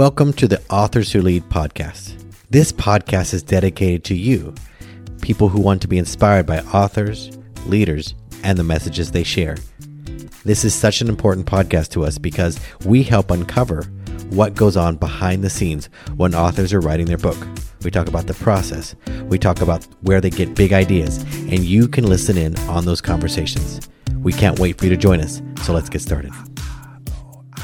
Welcome 0.00 0.32
to 0.32 0.48
the 0.48 0.62
Authors 0.70 1.12
Who 1.12 1.20
Lead 1.20 1.42
podcast. 1.50 2.14
This 2.48 2.72
podcast 2.72 3.34
is 3.34 3.42
dedicated 3.42 4.02
to 4.04 4.14
you, 4.14 4.54
people 5.20 5.50
who 5.50 5.60
want 5.60 5.82
to 5.82 5.88
be 5.88 5.98
inspired 5.98 6.46
by 6.46 6.60
authors, 6.60 7.36
leaders, 7.66 8.14
and 8.42 8.56
the 8.56 8.64
messages 8.64 9.10
they 9.10 9.24
share. 9.24 9.58
This 10.42 10.64
is 10.64 10.74
such 10.74 11.02
an 11.02 11.10
important 11.10 11.44
podcast 11.44 11.90
to 11.90 12.06
us 12.06 12.16
because 12.16 12.58
we 12.86 13.02
help 13.02 13.30
uncover 13.30 13.82
what 14.30 14.54
goes 14.54 14.74
on 14.74 14.96
behind 14.96 15.44
the 15.44 15.50
scenes 15.50 15.90
when 16.16 16.34
authors 16.34 16.72
are 16.72 16.80
writing 16.80 17.04
their 17.04 17.18
book. 17.18 17.36
We 17.82 17.90
talk 17.90 18.08
about 18.08 18.26
the 18.26 18.32
process, 18.32 18.96
we 19.24 19.38
talk 19.38 19.60
about 19.60 19.86
where 20.00 20.22
they 20.22 20.30
get 20.30 20.54
big 20.54 20.72
ideas, 20.72 21.18
and 21.34 21.58
you 21.58 21.86
can 21.86 22.06
listen 22.06 22.38
in 22.38 22.58
on 22.60 22.86
those 22.86 23.02
conversations. 23.02 23.86
We 24.22 24.32
can't 24.32 24.58
wait 24.58 24.78
for 24.78 24.86
you 24.86 24.90
to 24.92 24.96
join 24.96 25.20
us, 25.20 25.42
so 25.62 25.74
let's 25.74 25.90
get 25.90 26.00
started. 26.00 26.32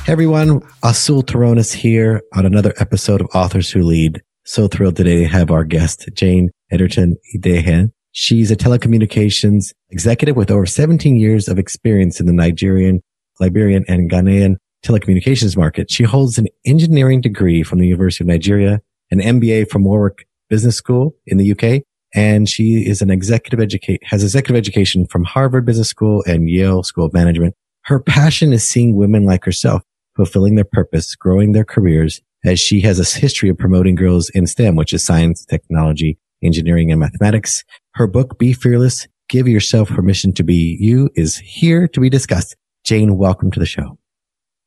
Hey 0.06 0.12
everyone, 0.12 0.62
Azul 0.84 1.24
Terronez 1.24 1.74
here 1.74 2.22
on 2.32 2.46
another 2.46 2.72
episode 2.78 3.20
of 3.20 3.26
Authors 3.34 3.72
Who 3.72 3.82
Lead. 3.82 4.22
So 4.44 4.68
thrilled 4.68 4.94
today 4.94 5.16
to 5.16 5.26
have 5.26 5.50
our 5.50 5.64
guest, 5.64 6.08
Jane 6.14 6.50
Egerton 6.70 7.16
Idehen. 7.34 7.90
She's 8.12 8.52
a 8.52 8.56
telecommunications 8.56 9.72
executive 9.90 10.36
with 10.36 10.48
over 10.48 10.64
17 10.64 11.16
years 11.16 11.48
of 11.48 11.58
experience 11.58 12.20
in 12.20 12.26
the 12.26 12.32
Nigerian, 12.32 13.02
Liberian, 13.40 13.84
and 13.88 14.08
Ghanaian 14.08 14.58
telecommunications 14.84 15.56
market. 15.56 15.90
She 15.90 16.04
holds 16.04 16.38
an 16.38 16.46
engineering 16.64 17.20
degree 17.20 17.64
from 17.64 17.80
the 17.80 17.88
University 17.88 18.22
of 18.22 18.28
Nigeria, 18.28 18.80
an 19.10 19.18
MBA 19.18 19.70
from 19.70 19.82
Warwick 19.82 20.28
Business 20.48 20.76
School 20.76 21.16
in 21.26 21.38
the 21.38 21.50
UK, 21.50 21.82
and 22.14 22.48
she 22.48 22.88
is 22.88 23.02
an 23.02 23.10
executive 23.10 23.58
educate, 23.58 24.02
has 24.04 24.22
executive 24.22 24.56
education 24.56 25.04
from 25.06 25.24
Harvard 25.24 25.66
Business 25.66 25.88
School 25.88 26.22
and 26.28 26.48
Yale 26.48 26.84
School 26.84 27.06
of 27.06 27.12
Management. 27.12 27.56
Her 27.86 27.98
passion 27.98 28.52
is 28.52 28.68
seeing 28.68 28.94
women 28.94 29.24
like 29.24 29.44
herself 29.44 29.82
fulfilling 30.16 30.54
their 30.54 30.64
purpose, 30.64 31.14
growing 31.14 31.52
their 31.52 31.64
careers, 31.64 32.20
as 32.44 32.58
she 32.58 32.80
has 32.80 32.98
a 32.98 33.18
history 33.18 33.48
of 33.48 33.58
promoting 33.58 33.94
girls 33.94 34.30
in 34.30 34.46
STEM, 34.46 34.76
which 34.76 34.92
is 34.92 35.04
science, 35.04 35.44
technology, 35.44 36.18
engineering, 36.42 36.90
and 36.90 37.00
mathematics. 37.00 37.64
Her 37.94 38.06
book, 38.06 38.38
Be 38.38 38.52
Fearless, 38.52 39.06
Give 39.28 39.46
Yourself 39.46 39.88
Permission 39.88 40.32
to 40.34 40.42
Be 40.42 40.76
You, 40.80 41.10
is 41.14 41.36
here 41.38 41.86
to 41.88 42.00
be 42.00 42.08
discussed. 42.08 42.56
Jane, 42.84 43.16
welcome 43.16 43.50
to 43.50 43.60
the 43.60 43.66
show. 43.66 43.98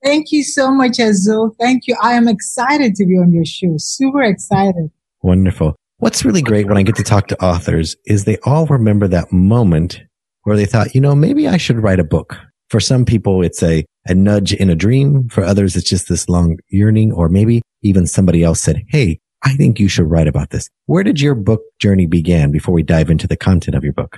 Thank 0.03 0.31
you 0.31 0.43
so 0.43 0.71
much, 0.71 0.99
Azul. 0.99 1.55
Thank 1.59 1.87
you. 1.87 1.95
I 2.01 2.13
am 2.13 2.27
excited 2.27 2.95
to 2.95 3.05
be 3.05 3.13
on 3.13 3.33
your 3.33 3.45
show. 3.45 3.75
Super 3.77 4.23
excited. 4.23 4.91
Wonderful. 5.21 5.75
What's 5.97 6.23
really 6.23 6.41
great 6.41 6.67
when 6.67 6.77
I 6.77 6.83
get 6.83 6.95
to 6.95 7.03
talk 7.03 7.27
to 7.27 7.43
authors 7.43 7.97
is 8.05 8.23
they 8.23 8.37
all 8.43 8.65
remember 8.67 9.07
that 9.09 9.33
moment 9.33 10.01
where 10.43 10.55
they 10.55 10.65
thought, 10.65 10.95
you 10.95 11.01
know, 11.01 11.13
maybe 11.13 11.47
I 11.47 11.57
should 11.57 11.83
write 11.83 11.99
a 11.99 12.05
book. 12.05 12.37
For 12.69 12.79
some 12.79 13.03
people, 13.03 13.41
it's 13.41 13.61
a, 13.61 13.83
a 14.09 14.15
nudge 14.15 14.53
in 14.53 14.69
a 14.69 14.75
dream. 14.75 15.29
For 15.29 15.43
others, 15.43 15.75
it's 15.75 15.87
just 15.87 16.09
this 16.09 16.27
long 16.27 16.57
yearning, 16.69 17.11
or 17.11 17.29
maybe 17.29 17.61
even 17.83 18.07
somebody 18.07 18.43
else 18.43 18.61
said, 18.61 18.83
Hey, 18.89 19.19
I 19.43 19.55
think 19.55 19.79
you 19.79 19.87
should 19.87 20.09
write 20.09 20.27
about 20.27 20.49
this. 20.49 20.69
Where 20.87 21.03
did 21.03 21.21
your 21.21 21.35
book 21.35 21.61
journey 21.79 22.07
begin 22.07 22.51
before 22.51 22.73
we 22.73 22.83
dive 22.83 23.09
into 23.09 23.27
the 23.27 23.37
content 23.37 23.75
of 23.75 23.83
your 23.83 23.93
book? 23.93 24.17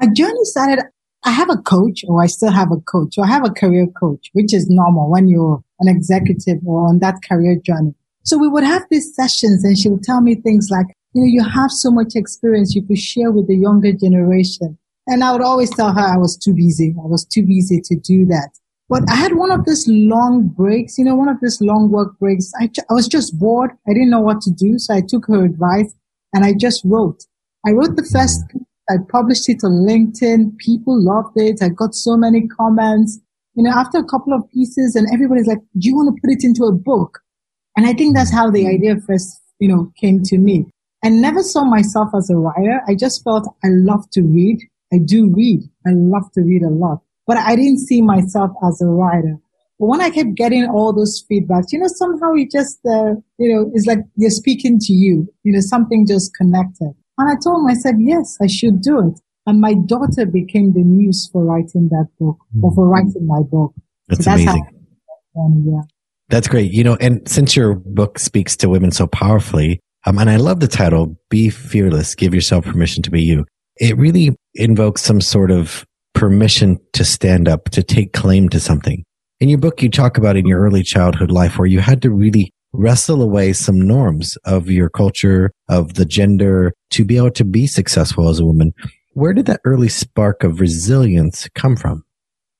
My 0.00 0.08
journey 0.12 0.42
started, 0.42 0.84
I 1.24 1.30
have 1.30 1.50
a 1.50 1.56
coach 1.56 2.04
or 2.08 2.22
I 2.22 2.26
still 2.26 2.50
have 2.50 2.72
a 2.72 2.80
coach. 2.80 3.14
So 3.14 3.22
I 3.22 3.28
have 3.28 3.44
a 3.44 3.50
career 3.50 3.86
coach, 3.98 4.30
which 4.32 4.52
is 4.52 4.68
normal 4.68 5.10
when 5.10 5.28
you're 5.28 5.62
an 5.80 5.88
executive 5.88 6.58
or 6.66 6.88
on 6.88 6.98
that 6.98 7.16
career 7.28 7.56
journey. 7.64 7.94
So 8.24 8.36
we 8.36 8.48
would 8.48 8.64
have 8.64 8.82
these 8.90 9.14
sessions 9.14 9.62
and 9.62 9.78
she 9.78 9.88
would 9.88 10.02
tell 10.02 10.20
me 10.20 10.34
things 10.34 10.68
like, 10.70 10.86
you 11.12 11.22
know, 11.22 11.26
you 11.26 11.44
have 11.44 11.70
so 11.70 11.90
much 11.90 12.16
experience 12.16 12.74
you 12.74 12.82
could 12.82 12.98
share 12.98 13.30
with 13.30 13.46
the 13.46 13.56
younger 13.56 13.92
generation. 13.92 14.76
And 15.06 15.22
I 15.22 15.32
would 15.32 15.42
always 15.42 15.70
tell 15.70 15.92
her 15.92 16.00
I 16.00 16.16
was 16.16 16.36
too 16.36 16.52
busy. 16.52 16.94
I 16.98 17.06
was 17.06 17.24
too 17.24 17.46
busy 17.46 17.80
to 17.82 17.96
do 17.96 18.26
that. 18.26 18.50
But 18.88 19.02
I 19.10 19.16
had 19.16 19.34
one 19.34 19.50
of 19.50 19.64
these 19.64 19.84
long 19.88 20.46
breaks, 20.48 20.96
you 20.96 21.04
know, 21.04 21.16
one 21.16 21.28
of 21.28 21.38
these 21.42 21.60
long 21.60 21.90
work 21.90 22.18
breaks. 22.20 22.52
I, 22.60 22.70
I 22.88 22.94
was 22.94 23.08
just 23.08 23.38
bored. 23.38 23.72
I 23.88 23.92
didn't 23.92 24.10
know 24.10 24.20
what 24.20 24.40
to 24.42 24.50
do. 24.50 24.78
So 24.78 24.94
I 24.94 25.02
took 25.06 25.26
her 25.26 25.44
advice 25.44 25.92
and 26.32 26.44
I 26.44 26.54
just 26.54 26.82
wrote. 26.84 27.24
I 27.66 27.72
wrote 27.72 27.96
the 27.96 28.08
first, 28.12 28.40
I 28.88 28.94
published 29.10 29.48
it 29.48 29.64
on 29.64 29.84
LinkedIn. 29.86 30.56
People 30.58 31.02
loved 31.02 31.36
it. 31.36 31.62
I 31.62 31.70
got 31.70 31.94
so 31.94 32.16
many 32.16 32.46
comments. 32.46 33.18
You 33.54 33.64
know, 33.64 33.72
after 33.72 33.98
a 33.98 34.04
couple 34.04 34.32
of 34.32 34.48
pieces 34.52 34.94
and 34.94 35.08
everybody's 35.12 35.48
like, 35.48 35.58
do 35.78 35.88
you 35.88 35.96
want 35.96 36.14
to 36.14 36.20
put 36.20 36.32
it 36.32 36.44
into 36.44 36.64
a 36.64 36.72
book? 36.72 37.20
And 37.76 37.86
I 37.86 37.92
think 37.92 38.14
that's 38.14 38.32
how 38.32 38.50
the 38.50 38.68
idea 38.68 38.96
first, 39.04 39.40
you 39.58 39.68
know, 39.68 39.92
came 40.00 40.22
to 40.24 40.38
me. 40.38 40.66
I 41.04 41.08
never 41.08 41.42
saw 41.42 41.64
myself 41.64 42.10
as 42.16 42.30
a 42.30 42.36
writer. 42.36 42.80
I 42.86 42.94
just 42.94 43.24
felt 43.24 43.48
I 43.64 43.68
love 43.68 44.08
to 44.12 44.22
read. 44.22 44.58
I 44.92 44.98
do 45.04 45.32
read. 45.34 45.62
I 45.86 45.90
love 45.92 46.30
to 46.32 46.42
read 46.42 46.62
a 46.62 46.70
lot, 46.70 47.00
but 47.26 47.36
I 47.36 47.56
didn't 47.56 47.80
see 47.80 48.02
myself 48.02 48.52
as 48.66 48.80
a 48.80 48.86
writer. 48.86 49.36
But 49.78 49.86
when 49.86 50.00
I 50.00 50.10
kept 50.10 50.34
getting 50.36 50.64
all 50.64 50.92
those 50.92 51.22
feedbacks, 51.30 51.66
you 51.72 51.78
know, 51.78 51.88
somehow 51.88 52.32
it 52.34 52.50
just, 52.50 52.78
uh, 52.86 53.14
you 53.38 53.54
know, 53.54 53.70
it's 53.74 53.86
like 53.86 53.98
they're 54.16 54.30
speaking 54.30 54.78
to 54.80 54.92
you. 54.92 55.28
You 55.42 55.52
know, 55.52 55.60
something 55.60 56.06
just 56.06 56.34
connected. 56.34 56.92
And 57.18 57.28
I 57.28 57.34
told 57.42 57.60
him, 57.60 57.66
I 57.66 57.74
said, 57.74 57.96
yes, 57.98 58.36
I 58.40 58.46
should 58.46 58.80
do 58.80 59.08
it. 59.08 59.20
And 59.46 59.60
my 59.60 59.74
daughter 59.74 60.26
became 60.26 60.72
the 60.72 60.82
muse 60.82 61.28
for 61.30 61.44
writing 61.44 61.88
that 61.90 62.08
book 62.18 62.38
mm. 62.56 62.62
or 62.62 62.74
for 62.74 62.88
writing 62.88 63.26
my 63.26 63.40
book. 63.42 63.74
That's, 64.08 64.24
so 64.24 64.30
that's 64.30 64.42
amazing. 64.42 64.64
How, 65.34 65.52
yeah. 65.64 65.82
That's 66.28 66.48
great. 66.48 66.72
You 66.72 66.82
know, 66.82 66.96
and 66.96 67.28
since 67.28 67.54
your 67.54 67.74
book 67.74 68.18
speaks 68.18 68.56
to 68.58 68.68
women 68.68 68.90
so 68.90 69.06
powerfully, 69.06 69.80
um, 70.06 70.18
and 70.18 70.30
I 70.30 70.36
love 70.36 70.60
the 70.60 70.68
title, 70.68 71.16
Be 71.30 71.50
Fearless, 71.50 72.14
Give 72.14 72.34
Yourself 72.34 72.64
Permission 72.64 73.02
to 73.04 73.10
Be 73.10 73.22
You. 73.22 73.44
It 73.76 73.96
really 73.96 74.34
invokes 74.54 75.02
some 75.02 75.20
sort 75.20 75.50
of 75.50 75.84
permission 76.16 76.80
to 76.94 77.04
stand 77.04 77.46
up, 77.46 77.68
to 77.70 77.82
take 77.82 78.14
claim 78.14 78.48
to 78.48 78.58
something. 78.58 79.04
In 79.38 79.50
your 79.50 79.58
book, 79.58 79.82
you 79.82 79.90
talk 79.90 80.16
about 80.16 80.36
in 80.36 80.46
your 80.46 80.60
early 80.60 80.82
childhood 80.82 81.30
life 81.30 81.58
where 81.58 81.68
you 81.68 81.80
had 81.80 82.00
to 82.02 82.10
really 82.10 82.50
wrestle 82.72 83.22
away 83.22 83.52
some 83.52 83.78
norms 83.78 84.36
of 84.46 84.70
your 84.70 84.88
culture, 84.88 85.52
of 85.68 85.94
the 85.94 86.06
gender 86.06 86.72
to 86.90 87.04
be 87.04 87.18
able 87.18 87.30
to 87.32 87.44
be 87.44 87.66
successful 87.66 88.30
as 88.30 88.40
a 88.40 88.46
woman. 88.46 88.72
Where 89.12 89.34
did 89.34 89.44
that 89.46 89.60
early 89.64 89.88
spark 89.88 90.42
of 90.42 90.58
resilience 90.58 91.48
come 91.54 91.76
from? 91.76 92.02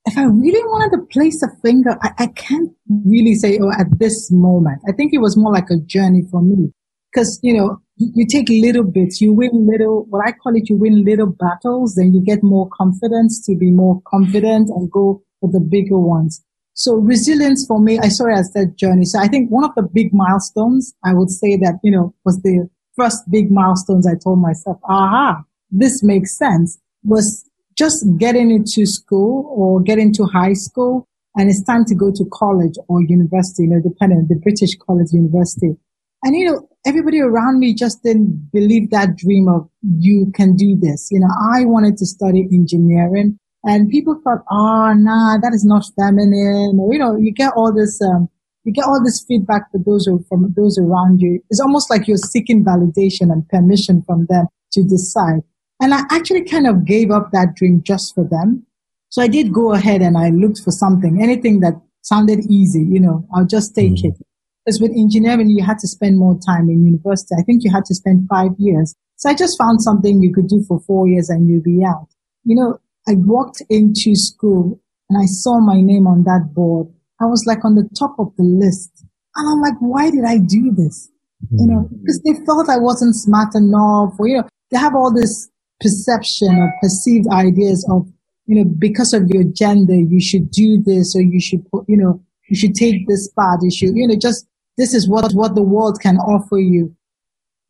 If 0.04 0.18
I 0.18 0.24
really 0.24 0.64
wanted 0.64 0.96
to 0.98 1.06
place 1.06 1.42
a 1.42 1.48
finger, 1.62 1.96
I, 2.02 2.10
I 2.18 2.26
can't 2.28 2.70
really 3.06 3.34
say, 3.34 3.58
oh, 3.60 3.72
at 3.72 3.98
this 3.98 4.30
moment. 4.30 4.80
I 4.86 4.92
think 4.92 5.14
it 5.14 5.18
was 5.18 5.36
more 5.36 5.52
like 5.52 5.70
a 5.70 5.78
journey 5.86 6.22
for 6.30 6.42
me. 6.42 6.72
Because, 7.16 7.40
you 7.42 7.56
know, 7.56 7.80
you 7.96 8.26
take 8.26 8.46
little 8.50 8.84
bits, 8.84 9.22
you 9.22 9.32
win 9.32 9.66
little, 9.66 10.04
what 10.10 10.26
I 10.28 10.32
call 10.32 10.54
it, 10.54 10.68
you 10.68 10.76
win 10.76 11.02
little 11.02 11.28
battles, 11.28 11.94
then 11.94 12.12
you 12.12 12.20
get 12.20 12.42
more 12.42 12.68
confidence 12.70 13.42
to 13.46 13.56
be 13.56 13.70
more 13.70 14.02
confident 14.06 14.68
and 14.68 14.90
go 14.90 15.22
for 15.40 15.50
the 15.50 15.60
bigger 15.60 15.98
ones. 15.98 16.44
So 16.74 16.96
resilience 16.96 17.64
for 17.66 17.80
me, 17.80 17.98
I 17.98 18.08
saw 18.08 18.26
it 18.26 18.38
as 18.38 18.52
that 18.52 18.76
journey. 18.76 19.06
So 19.06 19.18
I 19.18 19.28
think 19.28 19.48
one 19.50 19.64
of 19.64 19.74
the 19.76 19.82
big 19.82 20.12
milestones, 20.12 20.92
I 21.06 21.14
would 21.14 21.30
say 21.30 21.56
that, 21.56 21.80
you 21.82 21.90
know, 21.90 22.14
was 22.26 22.42
the 22.42 22.68
first 22.96 23.22
big 23.30 23.50
milestones 23.50 24.06
I 24.06 24.16
told 24.22 24.40
myself, 24.40 24.76
aha, 24.84 25.42
this 25.70 26.02
makes 26.02 26.36
sense 26.36 26.78
was 27.02 27.48
just 27.78 28.04
getting 28.18 28.50
into 28.50 28.84
school 28.84 29.46
or 29.56 29.80
getting 29.80 30.12
to 30.14 30.24
high 30.24 30.52
school 30.52 31.08
and 31.36 31.48
it's 31.48 31.64
time 31.64 31.84
to 31.86 31.94
go 31.94 32.10
to 32.10 32.24
college 32.32 32.74
or 32.88 33.00
university, 33.02 33.62
you 33.62 33.70
know, 33.70 33.80
depending, 33.80 34.26
the 34.28 34.36
British 34.36 34.76
college 34.86 35.12
university. 35.12 35.76
And, 36.22 36.34
you 36.34 36.50
know, 36.50 36.68
everybody 36.86 37.20
around 37.20 37.58
me 37.58 37.74
just 37.74 38.02
didn't 38.02 38.50
believe 38.52 38.90
that 38.90 39.16
dream 39.16 39.48
of 39.48 39.68
you 39.82 40.32
can 40.34 40.54
do 40.54 40.78
this. 40.80 41.08
You 41.10 41.20
know, 41.20 41.30
I 41.52 41.64
wanted 41.64 41.96
to 41.98 42.06
study 42.06 42.48
engineering 42.52 43.38
and 43.64 43.90
people 43.90 44.20
thought, 44.22 44.44
oh, 44.50 44.94
nah, 44.94 45.38
that 45.38 45.52
is 45.52 45.64
not 45.64 45.84
feminine. 45.98 46.78
Or, 46.80 46.92
you 46.92 46.98
know, 46.98 47.16
you 47.16 47.32
get 47.32 47.52
all 47.56 47.74
this, 47.74 48.00
um, 48.00 48.28
you 48.62 48.72
get 48.72 48.84
all 48.84 49.02
this 49.04 49.24
feedback 49.26 49.70
for 49.72 49.80
those 49.84 50.08
from 50.28 50.54
those 50.56 50.78
around 50.78 51.20
you. 51.20 51.40
It's 51.50 51.60
almost 51.60 51.90
like 51.90 52.06
you're 52.06 52.16
seeking 52.16 52.64
validation 52.64 53.32
and 53.32 53.46
permission 53.48 54.02
from 54.06 54.26
them 54.30 54.46
to 54.72 54.84
decide. 54.84 55.42
And 55.82 55.92
I 55.92 56.02
actually 56.10 56.44
kind 56.44 56.66
of 56.66 56.86
gave 56.86 57.10
up 57.10 57.32
that 57.32 57.56
dream 57.56 57.82
just 57.84 58.14
for 58.14 58.24
them. 58.24 58.64
So 59.08 59.22
I 59.22 59.28
did 59.28 59.52
go 59.52 59.74
ahead 59.74 60.00
and 60.00 60.16
I 60.16 60.30
looked 60.30 60.60
for 60.60 60.70
something, 60.70 61.20
anything 61.20 61.60
that 61.60 61.74
sounded 62.02 62.40
easy, 62.48 62.82
you 62.82 63.00
know, 63.00 63.26
I'll 63.34 63.46
just 63.46 63.74
take 63.74 63.94
mm-hmm. 63.94 64.08
it. 64.08 64.25
Because 64.66 64.80
with 64.80 64.90
engineering, 64.90 65.48
you 65.48 65.62
had 65.64 65.78
to 65.78 65.86
spend 65.86 66.18
more 66.18 66.36
time 66.44 66.68
in 66.68 66.84
university. 66.84 67.36
I 67.38 67.42
think 67.42 67.62
you 67.62 67.70
had 67.72 67.84
to 67.84 67.94
spend 67.94 68.26
five 68.28 68.50
years. 68.58 68.96
So 69.14 69.30
I 69.30 69.34
just 69.34 69.56
found 69.56 69.80
something 69.80 70.20
you 70.20 70.34
could 70.34 70.48
do 70.48 70.64
for 70.66 70.80
four 70.80 71.06
years 71.06 71.30
and 71.30 71.48
you'd 71.48 71.62
be 71.62 71.84
out. 71.86 72.08
You 72.42 72.56
know, 72.56 72.78
I 73.08 73.14
walked 73.14 73.62
into 73.70 74.16
school 74.16 74.80
and 75.08 75.22
I 75.22 75.26
saw 75.26 75.60
my 75.60 75.80
name 75.80 76.08
on 76.08 76.24
that 76.24 76.52
board. 76.52 76.88
I 77.20 77.26
was 77.26 77.44
like 77.46 77.64
on 77.64 77.76
the 77.76 77.88
top 77.96 78.16
of 78.18 78.34
the 78.36 78.42
list. 78.42 79.04
And 79.36 79.48
I'm 79.48 79.60
like, 79.60 79.78
why 79.78 80.10
did 80.10 80.24
I 80.24 80.38
do 80.38 80.72
this? 80.72 81.10
You 81.52 81.68
know, 81.68 81.80
mm-hmm. 81.82 81.96
because 82.00 82.20
they 82.24 82.34
felt 82.44 82.68
I 82.68 82.78
wasn't 82.78 83.14
smart 83.14 83.54
enough 83.54 84.14
or, 84.18 84.26
you 84.26 84.38
know, 84.38 84.48
they 84.70 84.78
have 84.78 84.96
all 84.96 85.14
this 85.14 85.48
perception 85.80 86.56
or 86.56 86.72
perceived 86.82 87.26
ideas 87.30 87.86
of, 87.90 88.08
you 88.46 88.56
know, 88.56 88.70
because 88.78 89.12
of 89.12 89.28
your 89.28 89.44
gender, 89.44 89.94
you 89.94 90.20
should 90.20 90.50
do 90.50 90.82
this 90.82 91.14
or 91.14 91.22
you 91.22 91.40
should, 91.40 91.68
put, 91.70 91.84
you 91.88 91.96
know, 91.96 92.20
you 92.48 92.56
should 92.56 92.74
take 92.74 93.06
this 93.06 93.28
path. 93.38 93.58
You 93.62 93.70
should, 93.70 93.94
you 93.94 94.08
know, 94.08 94.16
just 94.16 94.46
this 94.76 94.94
is 94.94 95.08
what, 95.08 95.32
what 95.32 95.54
the 95.54 95.62
world 95.62 95.98
can 96.00 96.16
offer 96.16 96.58
you. 96.58 96.94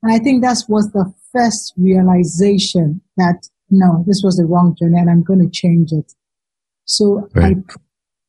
And 0.02 0.12
I 0.12 0.18
think 0.18 0.42
that 0.42 0.58
was 0.68 0.90
the 0.92 1.12
first 1.32 1.72
realization 1.76 3.00
that 3.16 3.48
no, 3.70 4.04
this 4.06 4.22
was 4.22 4.36
the 4.36 4.44
wrong 4.44 4.76
journey 4.78 4.98
and 4.98 5.10
I'm 5.10 5.24
going 5.24 5.40
to 5.40 5.50
change 5.50 5.90
it. 5.92 6.12
So 6.84 7.28
right. 7.34 7.56
I 7.56 7.74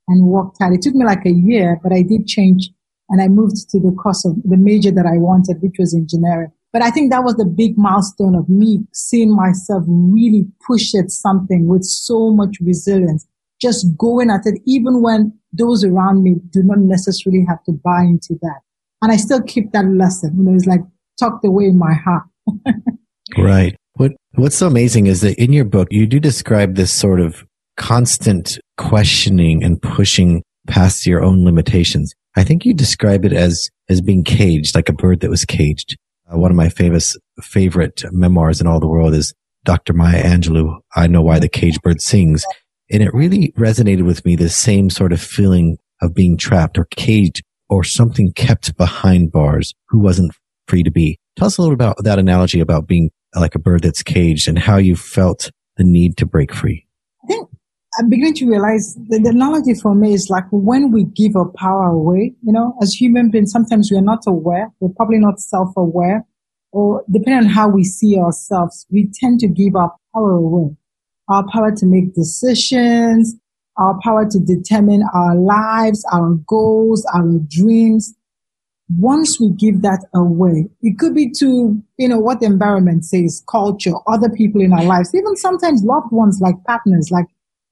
and 0.07 0.27
worked 0.27 0.57
hard. 0.59 0.73
It 0.73 0.81
took 0.81 0.95
me 0.95 1.05
like 1.05 1.25
a 1.25 1.31
year, 1.31 1.79
but 1.83 1.91
I 1.91 2.01
did 2.01 2.27
change 2.27 2.69
and 3.09 3.21
I 3.21 3.27
moved 3.27 3.69
to 3.69 3.79
the 3.79 3.91
course 3.91 4.25
of 4.25 4.35
the 4.43 4.57
major 4.57 4.91
that 4.91 5.05
I 5.05 5.17
wanted, 5.17 5.61
which 5.61 5.75
was 5.77 5.93
engineering. 5.93 6.51
But 6.73 6.81
I 6.81 6.91
think 6.91 7.11
that 7.11 7.23
was 7.23 7.35
the 7.35 7.45
big 7.45 7.77
milestone 7.77 8.35
of 8.35 8.49
me 8.49 8.85
seeing 8.93 9.35
myself 9.35 9.83
really 9.87 10.45
push 10.65 10.93
at 10.95 11.11
something 11.11 11.67
with 11.67 11.83
so 11.83 12.31
much 12.31 12.57
resilience, 12.61 13.25
just 13.61 13.97
going 13.97 14.29
at 14.29 14.41
it, 14.45 14.61
even 14.65 15.01
when 15.01 15.33
those 15.53 15.83
around 15.83 16.23
me 16.23 16.35
do 16.49 16.63
not 16.63 16.79
necessarily 16.79 17.45
have 17.47 17.63
to 17.63 17.71
buy 17.71 18.01
into 18.01 18.37
that. 18.41 18.61
And 19.01 19.11
I 19.11 19.17
still 19.17 19.41
keep 19.41 19.71
that 19.71 19.85
lesson. 19.85 20.35
You 20.37 20.43
know, 20.43 20.55
it's 20.55 20.65
like 20.65 20.81
tucked 21.19 21.45
away 21.45 21.65
in 21.65 21.77
my 21.77 21.93
heart. 21.93 22.23
right. 23.37 23.75
What 23.93 24.13
What's 24.35 24.57
so 24.57 24.67
amazing 24.67 25.07
is 25.07 25.21
that 25.21 25.41
in 25.41 25.53
your 25.53 25.65
book, 25.65 25.87
you 25.91 26.05
do 26.05 26.19
describe 26.19 26.75
this 26.75 26.91
sort 26.91 27.19
of 27.19 27.43
constant 27.75 28.59
questioning 28.77 29.63
and 29.63 29.81
pushing 29.81 30.43
past 30.67 31.05
your 31.05 31.23
own 31.23 31.43
limitations. 31.43 32.13
I 32.35 32.43
think 32.43 32.65
you 32.65 32.73
describe 32.73 33.25
it 33.25 33.33
as 33.33 33.69
as 33.89 34.01
being 34.01 34.23
caged, 34.23 34.75
like 34.75 34.89
a 34.89 34.93
bird 34.93 35.21
that 35.21 35.29
was 35.29 35.45
caged. 35.45 35.97
Uh, 36.31 36.37
one 36.37 36.51
of 36.51 36.57
my 36.57 36.69
famous 36.69 37.15
favorite 37.41 38.03
memoirs 38.11 38.59
in 38.59 38.67
all 38.67 38.79
the 38.79 38.87
world 38.87 39.13
is 39.13 39.33
Dr. 39.63 39.93
Maya 39.93 40.23
Angelou. 40.23 40.79
I 40.95 41.07
know 41.07 41.21
why 41.21 41.39
the 41.39 41.49
caged 41.49 41.81
bird 41.81 42.01
sings, 42.01 42.45
and 42.91 43.01
it 43.01 43.13
really 43.13 43.53
resonated 43.57 44.05
with 44.05 44.25
me. 44.25 44.35
The 44.35 44.49
same 44.49 44.89
sort 44.89 45.13
of 45.13 45.21
feeling 45.21 45.77
of 46.01 46.13
being 46.13 46.37
trapped 46.37 46.77
or 46.77 46.85
caged 46.91 47.41
or 47.69 47.83
something 47.83 48.31
kept 48.33 48.75
behind 48.77 49.31
bars 49.31 49.73
who 49.89 49.99
wasn't 49.99 50.33
free 50.67 50.83
to 50.83 50.91
be. 50.91 51.19
Tell 51.35 51.47
us 51.47 51.57
a 51.57 51.61
little 51.61 51.73
about 51.73 51.97
that 52.03 52.19
analogy 52.19 52.59
about 52.59 52.87
being 52.87 53.09
like 53.35 53.55
a 53.55 53.59
bird 53.59 53.83
that's 53.83 54.03
caged 54.03 54.47
and 54.47 54.57
how 54.57 54.77
you 54.77 54.95
felt 54.95 55.51
the 55.75 55.83
need 55.83 56.17
to 56.17 56.25
break 56.25 56.53
free. 56.53 56.85
I 57.23 57.27
think 57.27 57.49
I'm 57.99 58.09
beginning 58.09 58.35
to 58.35 58.49
realize 58.49 58.95
the, 59.09 59.19
the 59.19 59.29
analogy 59.29 59.73
for 59.73 59.93
me 59.93 60.13
is 60.13 60.29
like 60.29 60.45
when 60.51 60.91
we 60.91 61.05
give 61.05 61.35
our 61.35 61.51
power 61.57 61.85
away, 61.85 62.33
you 62.41 62.53
know, 62.53 62.75
as 62.81 62.93
human 62.93 63.29
beings, 63.29 63.51
sometimes 63.51 63.89
we're 63.91 64.01
not 64.01 64.23
aware. 64.27 64.71
We're 64.79 64.93
probably 64.95 65.19
not 65.19 65.39
self-aware 65.39 66.25
or 66.71 67.03
depending 67.11 67.45
on 67.45 67.49
how 67.49 67.69
we 67.69 67.83
see 67.83 68.17
ourselves, 68.17 68.85
we 68.91 69.09
tend 69.13 69.39
to 69.39 69.47
give 69.47 69.75
our 69.75 69.93
power 70.13 70.33
away. 70.33 70.75
Our 71.29 71.45
power 71.51 71.71
to 71.75 71.85
make 71.85 72.13
decisions, 72.13 73.35
our 73.77 73.99
power 74.03 74.25
to 74.29 74.39
determine 74.39 75.03
our 75.13 75.35
lives, 75.35 76.05
our 76.11 76.35
goals, 76.47 77.05
our 77.13 77.39
dreams. 77.49 78.13
Once 78.97 79.39
we 79.39 79.51
give 79.57 79.81
that 79.81 80.05
away, 80.15 80.69
it 80.81 80.97
could 80.97 81.13
be 81.13 81.29
to, 81.29 81.81
you 81.97 82.07
know, 82.07 82.19
what 82.19 82.39
the 82.39 82.45
environment 82.45 83.03
says, 83.03 83.43
culture, 83.49 83.91
other 84.07 84.29
people 84.29 84.61
in 84.61 84.71
our 84.71 84.83
lives, 84.83 85.13
even 85.13 85.35
sometimes 85.35 85.83
loved 85.83 86.11
ones 86.11 86.39
like 86.41 86.55
partners, 86.65 87.09
like 87.11 87.25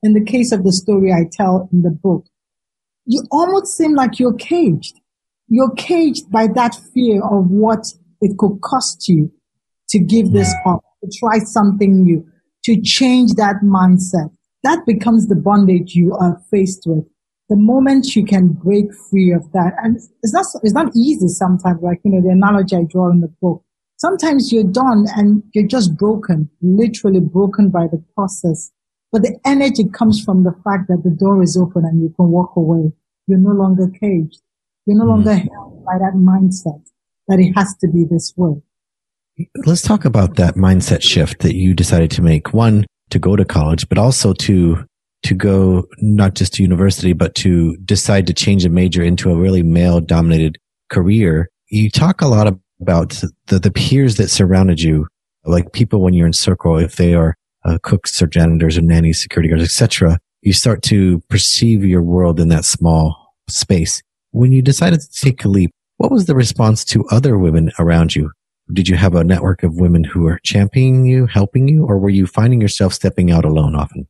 in 0.03 0.13
the 0.13 0.23
case 0.23 0.51
of 0.51 0.63
the 0.63 0.73
story 0.73 1.13
I 1.13 1.29
tell 1.31 1.69
in 1.71 1.83
the 1.83 1.89
book. 1.89 2.25
You 3.05 3.23
almost 3.31 3.77
seem 3.77 3.95
like 3.95 4.19
you're 4.19 4.33
caged. 4.33 4.99
You're 5.47 5.73
caged 5.75 6.29
by 6.31 6.47
that 6.47 6.75
fear 6.93 7.23
of 7.23 7.49
what 7.49 7.85
it 8.19 8.37
could 8.37 8.59
cost 8.61 9.07
you 9.07 9.31
to 9.89 9.99
give 9.99 10.31
this 10.31 10.53
up, 10.65 10.83
to 11.03 11.09
try 11.17 11.39
something 11.39 12.01
new, 12.01 12.27
to 12.65 12.81
change 12.81 13.33
that 13.35 13.57
mindset 13.63 14.31
that 14.65 14.85
becomes 14.85 15.27
the 15.27 15.35
bondage 15.35 15.93
you 15.93 16.13
are 16.15 16.41
faced 16.49 16.83
with. 16.87 17.05
The 17.49 17.55
moment 17.55 18.15
you 18.15 18.25
can 18.25 18.47
break 18.47 18.87
free 19.09 19.31
of 19.31 19.51
that, 19.51 19.73
and 19.83 19.97
it's 20.23 20.33
not, 20.33 20.45
it's 20.63 20.73
not 20.73 20.91
easy 20.95 21.27
sometimes, 21.27 21.79
like, 21.83 21.99
you 22.03 22.11
know, 22.11 22.21
the 22.21 22.29
analogy 22.29 22.75
I 22.75 22.85
draw 22.89 23.11
in 23.11 23.21
the 23.21 23.31
book. 23.39 23.63
Sometimes 23.97 24.51
you're 24.51 24.63
done 24.63 25.05
and 25.15 25.43
you're 25.53 25.67
just 25.67 25.95
broken, 25.95 26.49
literally 26.61 27.19
broken 27.19 27.69
by 27.69 27.85
the 27.91 28.03
process. 28.15 28.71
But 29.11 29.21
the 29.21 29.37
energy 29.45 29.85
comes 29.87 30.23
from 30.23 30.43
the 30.43 30.55
fact 30.63 30.87
that 30.89 31.03
the 31.03 31.11
door 31.11 31.43
is 31.43 31.55
open 31.55 31.85
and 31.85 32.01
you 32.01 32.11
can 32.15 32.31
walk 32.31 32.55
away. 32.55 32.91
You're 33.27 33.37
no 33.37 33.51
longer 33.51 33.87
caged. 33.87 34.41
You're 34.87 34.97
no 34.97 35.05
longer 35.05 35.29
mm. 35.29 35.47
held 35.49 35.85
by 35.85 35.99
that 35.99 36.15
mindset 36.15 36.81
that 37.27 37.39
it 37.39 37.53
has 37.53 37.75
to 37.81 37.87
be 37.87 38.05
this 38.09 38.33
way. 38.35 38.61
Let's 39.65 39.83
talk 39.83 40.03
about 40.05 40.35
that 40.37 40.55
mindset 40.55 41.03
shift 41.03 41.41
that 41.41 41.55
you 41.55 41.75
decided 41.75 42.09
to 42.11 42.21
make. 42.23 42.53
One, 42.53 42.85
to 43.09 43.19
go 43.19 43.35
to 43.35 43.45
college, 43.45 43.87
but 43.89 43.97
also 43.97 44.33
to 44.33 44.85
to 45.23 45.33
go 45.33 45.85
not 46.01 46.35
just 46.35 46.53
to 46.53 46.61
university, 46.61 47.13
but 47.13 47.33
to 47.33 47.75
decide 47.77 48.27
to 48.27 48.33
change 48.33 48.63
a 48.63 48.69
major 48.69 49.01
into 49.01 49.31
a 49.31 49.35
really 49.35 49.63
male 49.63 49.99
dominated 49.99 50.57
career. 50.91 51.49
You 51.69 51.89
talk 51.89 52.21
a 52.21 52.27
lot 52.27 52.53
about 52.79 53.23
the, 53.47 53.57
the 53.57 53.71
peers 53.71 54.17
that 54.17 54.29
surrounded 54.29 54.81
you, 54.81 55.07
like 55.43 55.73
people 55.73 56.01
when 56.01 56.13
you're 56.13 56.27
in 56.27 56.33
circle, 56.33 56.77
if 56.77 56.97
they 56.97 57.15
are 57.15 57.33
uh, 57.63 57.79
cooks 57.81 58.21
or 58.21 58.27
janitors 58.27 58.77
or 58.77 58.81
nannies, 58.81 59.21
security 59.21 59.49
guards, 59.49 59.63
etc. 59.63 60.19
You 60.41 60.53
start 60.53 60.83
to 60.83 61.21
perceive 61.29 61.83
your 61.83 62.03
world 62.03 62.39
in 62.39 62.49
that 62.49 62.65
small 62.65 63.33
space. 63.49 64.03
When 64.31 64.51
you 64.51 64.61
decided 64.61 65.01
to 65.01 65.11
take 65.11 65.43
a 65.43 65.47
leap, 65.47 65.71
what 65.97 66.11
was 66.11 66.25
the 66.25 66.35
response 66.35 66.85
to 66.85 67.05
other 67.07 67.37
women 67.37 67.71
around 67.79 68.15
you? 68.15 68.31
Did 68.73 68.87
you 68.87 68.95
have 68.95 69.15
a 69.15 69.23
network 69.23 69.63
of 69.63 69.75
women 69.75 70.03
who 70.03 70.21
were 70.21 70.39
championing 70.43 71.05
you, 71.05 71.27
helping 71.27 71.67
you, 71.67 71.85
or 71.85 71.99
were 71.99 72.09
you 72.09 72.25
finding 72.25 72.61
yourself 72.61 72.93
stepping 72.93 73.31
out 73.31 73.45
alone 73.45 73.75
often? 73.75 74.07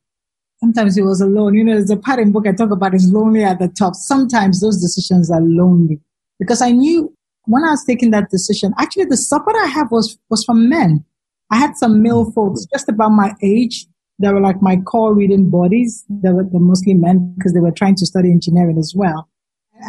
Sometimes 0.60 0.96
it 0.96 1.02
was 1.02 1.20
alone. 1.20 1.54
You 1.54 1.64
know, 1.64 1.74
there's 1.74 1.90
a 1.90 1.96
part 1.96 2.18
in 2.18 2.32
book 2.32 2.46
I 2.46 2.52
talk 2.52 2.70
about 2.70 2.94
is 2.94 3.12
lonely 3.12 3.44
at 3.44 3.58
the 3.58 3.68
top. 3.68 3.94
Sometimes 3.94 4.60
those 4.60 4.80
decisions 4.80 5.30
are 5.30 5.42
lonely 5.42 6.00
because 6.38 6.62
I 6.62 6.70
knew 6.70 7.14
when 7.44 7.64
I 7.64 7.70
was 7.70 7.84
taking 7.84 8.10
that 8.12 8.30
decision, 8.30 8.72
actually 8.78 9.04
the 9.04 9.16
support 9.16 9.56
I 9.56 9.66
have 9.66 9.90
was, 9.90 10.18
was 10.30 10.42
from 10.44 10.68
men. 10.68 11.04
I 11.50 11.58
had 11.58 11.76
some 11.76 12.02
male 12.02 12.24
mm. 12.24 12.34
folks 12.34 12.64
just 12.72 12.88
about 12.88 13.10
my 13.10 13.34
age. 13.42 13.86
that 14.20 14.32
were 14.32 14.40
like 14.40 14.62
my 14.62 14.76
core 14.76 15.14
reading 15.14 15.50
bodies. 15.50 16.04
They 16.08 16.30
were, 16.30 16.46
mostly 16.52 16.94
men 16.94 17.34
because 17.36 17.52
they 17.52 17.60
were 17.60 17.70
trying 17.70 17.96
to 17.96 18.06
study 18.06 18.30
engineering 18.30 18.78
as 18.78 18.94
well. 18.96 19.28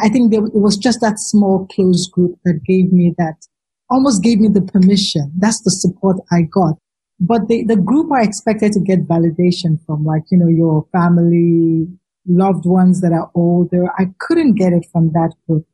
I 0.04 0.10
think 0.10 0.32
they, 0.32 0.38
it 0.38 0.54
was 0.54 0.78
just 0.78 1.00
that 1.00 1.18
small 1.18 1.66
close 1.68 2.08
group 2.08 2.38
that 2.44 2.60
gave 2.66 2.92
me 2.92 3.16
that 3.18 3.38
almost 3.90 4.24
gave 4.24 4.40
me 4.40 4.50
the 4.50 4.62
permission. 4.62 5.32
That's 5.38 5.62
the 5.62 5.72
support 5.72 6.18
I 6.32 6.42
got. 6.42 6.76
But 7.20 7.48
the, 7.48 7.64
the 7.64 7.76
group 7.76 8.12
I 8.12 8.22
expected 8.24 8.74
to 8.74 8.80
get 8.80 9.08
validation 9.08 9.84
from, 9.86 10.06
like, 10.06 10.24
you 10.30 10.38
know, 10.38 10.48
your 10.48 10.86
family, 10.92 11.88
loved 12.28 12.66
ones 12.66 13.02
that 13.02 13.12
are 13.12 13.32
older, 13.34 13.88
I 13.98 14.08
couldn't 14.20 14.56
get 14.56 14.74
it 14.74 14.86
from 14.92 15.12
that 15.14 15.34
group. 15.48 15.66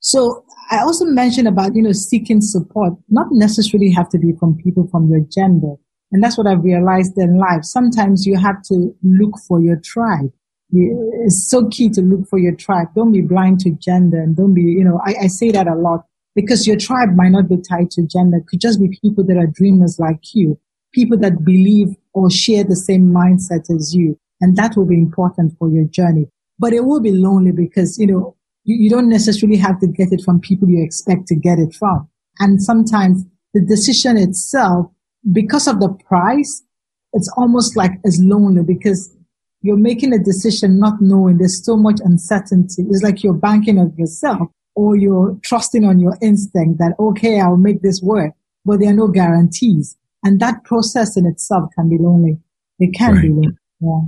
So 0.00 0.44
I 0.70 0.78
also 0.78 1.04
mentioned 1.04 1.46
about, 1.46 1.76
you 1.76 1.82
know, 1.82 1.92
seeking 1.92 2.40
support, 2.40 2.94
not 3.08 3.26
necessarily 3.30 3.90
have 3.90 4.08
to 4.10 4.18
be 4.18 4.32
from 4.40 4.56
people 4.56 4.88
from 4.90 5.08
your 5.08 5.20
gender. 5.30 5.74
And 6.10 6.24
that's 6.24 6.36
what 6.36 6.46
I've 6.46 6.64
realized 6.64 7.16
in 7.18 7.38
life. 7.38 7.62
Sometimes 7.62 8.26
you 8.26 8.36
have 8.36 8.62
to 8.64 8.92
look 9.04 9.34
for 9.46 9.60
your 9.60 9.76
tribe. 9.76 10.32
It's 10.72 11.48
so 11.50 11.68
key 11.68 11.88
to 11.90 12.00
look 12.00 12.26
for 12.28 12.38
your 12.38 12.54
tribe. 12.54 12.88
Don't 12.96 13.12
be 13.12 13.20
blind 13.20 13.60
to 13.60 13.70
gender 13.72 14.20
and 14.20 14.36
don't 14.36 14.54
be, 14.54 14.62
you 14.62 14.84
know, 14.84 15.00
I, 15.04 15.14
I 15.22 15.26
say 15.26 15.50
that 15.50 15.68
a 15.68 15.74
lot 15.74 16.06
because 16.34 16.66
your 16.66 16.76
tribe 16.76 17.10
might 17.16 17.30
not 17.30 17.48
be 17.48 17.56
tied 17.56 17.90
to 17.92 18.06
gender. 18.06 18.38
It 18.38 18.46
could 18.46 18.60
just 18.60 18.80
be 18.80 18.98
people 19.02 19.24
that 19.24 19.36
are 19.36 19.46
dreamers 19.46 19.98
like 19.98 20.34
you, 20.34 20.58
people 20.92 21.18
that 21.18 21.44
believe 21.44 21.96
or 22.12 22.30
share 22.30 22.64
the 22.64 22.76
same 22.76 23.12
mindset 23.12 23.74
as 23.74 23.94
you. 23.94 24.18
And 24.40 24.56
that 24.56 24.76
will 24.76 24.86
be 24.86 24.98
important 24.98 25.56
for 25.58 25.70
your 25.70 25.84
journey. 25.84 26.26
But 26.58 26.72
it 26.72 26.84
will 26.84 27.00
be 27.00 27.12
lonely 27.12 27.52
because, 27.52 27.98
you 27.98 28.06
know, 28.06 28.36
you, 28.64 28.76
you 28.76 28.90
don't 28.90 29.08
necessarily 29.08 29.58
have 29.58 29.80
to 29.80 29.86
get 29.86 30.12
it 30.12 30.22
from 30.24 30.40
people 30.40 30.68
you 30.68 30.82
expect 30.82 31.26
to 31.28 31.34
get 31.34 31.58
it 31.58 31.74
from. 31.74 32.08
And 32.38 32.62
sometimes 32.62 33.24
the 33.52 33.60
decision 33.60 34.16
itself, 34.16 34.86
because 35.32 35.66
of 35.66 35.80
the 35.80 35.90
price, 36.06 36.62
it's 37.12 37.30
almost 37.36 37.76
like 37.76 37.92
as 38.06 38.20
lonely 38.22 38.62
because 38.62 39.14
you're 39.62 39.76
making 39.76 40.14
a 40.14 40.18
decision 40.18 40.78
not 40.78 40.94
knowing 41.00 41.38
there's 41.38 41.64
so 41.64 41.76
much 41.76 42.00
uncertainty. 42.02 42.84
It's 42.88 43.02
like 43.02 43.22
you're 43.22 43.34
banking 43.34 43.78
on 43.78 43.92
yourself 43.96 44.48
or 44.80 44.96
you're 44.96 45.36
trusting 45.42 45.84
on 45.84 46.00
your 46.00 46.16
instinct 46.22 46.78
that, 46.78 46.94
okay, 46.98 47.38
I'll 47.38 47.58
make 47.58 47.82
this 47.82 48.00
work, 48.00 48.32
but 48.64 48.80
there 48.80 48.88
are 48.88 48.94
no 48.94 49.08
guarantees. 49.08 49.94
And 50.24 50.40
that 50.40 50.64
process 50.64 51.18
in 51.18 51.26
itself 51.26 51.68
can 51.74 51.90
be 51.90 51.98
lonely. 51.98 52.38
It 52.78 52.94
can 52.96 53.16
right. 53.16 53.22
be 53.22 53.28
lonely. 53.28 53.58
Yeah. 53.80 54.00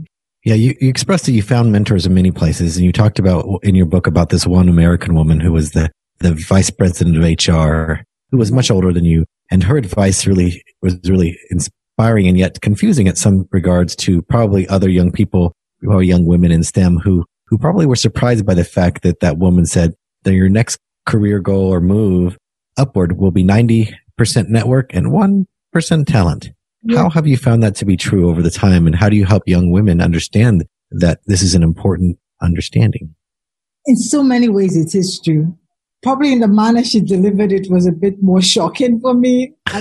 Yeah, 0.44 0.54
you, 0.54 0.74
you 0.80 0.88
expressed 0.88 1.26
that 1.26 1.32
you 1.32 1.42
found 1.42 1.70
mentors 1.70 2.06
in 2.06 2.14
many 2.14 2.32
places, 2.32 2.76
and 2.76 2.84
you 2.84 2.90
talked 2.90 3.18
about 3.20 3.46
in 3.62 3.76
your 3.76 3.86
book 3.86 4.08
about 4.08 4.30
this 4.30 4.44
one 4.44 4.68
American 4.68 5.14
woman 5.14 5.38
who 5.38 5.52
was 5.52 5.70
the, 5.70 5.90
the 6.18 6.34
vice 6.34 6.70
president 6.70 7.16
of 7.16 7.22
HR, 7.22 8.00
who 8.30 8.38
was 8.38 8.50
much 8.50 8.68
older 8.68 8.92
than 8.92 9.04
you, 9.04 9.24
and 9.52 9.62
her 9.62 9.76
advice 9.76 10.26
really 10.26 10.64
was 10.80 10.98
really 11.04 11.38
inspiring 11.50 12.26
and 12.26 12.38
yet 12.38 12.60
confusing 12.60 13.06
at 13.06 13.18
some 13.18 13.46
regards 13.52 13.94
to 13.96 14.22
probably 14.22 14.66
other 14.66 14.88
young 14.88 15.12
people 15.12 15.52
or 15.86 16.02
young 16.02 16.24
women 16.24 16.50
in 16.50 16.64
STEM 16.64 16.96
who 16.96 17.24
who 17.46 17.58
probably 17.58 17.84
were 17.84 17.94
surprised 17.94 18.46
by 18.46 18.54
the 18.54 18.64
fact 18.64 19.02
that 19.02 19.20
that 19.20 19.36
woman 19.36 19.66
said, 19.66 19.94
then 20.24 20.34
your 20.34 20.48
next 20.48 20.78
career 21.06 21.38
goal 21.38 21.72
or 21.72 21.80
move 21.80 22.38
upward 22.76 23.18
will 23.18 23.30
be 23.30 23.44
90% 23.44 23.94
network 24.48 24.94
and 24.94 25.06
1% 25.06 26.06
talent. 26.06 26.50
Yeah. 26.84 26.98
How 26.98 27.10
have 27.10 27.26
you 27.26 27.36
found 27.36 27.62
that 27.62 27.76
to 27.76 27.84
be 27.84 27.96
true 27.96 28.28
over 28.28 28.42
the 28.42 28.50
time? 28.50 28.86
And 28.86 28.96
how 28.96 29.08
do 29.08 29.16
you 29.16 29.24
help 29.24 29.44
young 29.46 29.70
women 29.70 30.00
understand 30.00 30.64
that 30.90 31.20
this 31.26 31.42
is 31.42 31.54
an 31.54 31.62
important 31.62 32.18
understanding? 32.40 33.14
In 33.86 33.96
so 33.96 34.22
many 34.22 34.48
ways, 34.48 34.76
it 34.76 34.96
is 34.96 35.20
true. 35.20 35.56
Probably 36.02 36.32
in 36.32 36.40
the 36.40 36.48
manner 36.48 36.82
she 36.82 37.00
delivered 37.00 37.52
it 37.52 37.70
was 37.70 37.86
a 37.86 37.92
bit 37.92 38.20
more 38.20 38.42
shocking 38.42 39.00
for 39.00 39.14
me. 39.14 39.54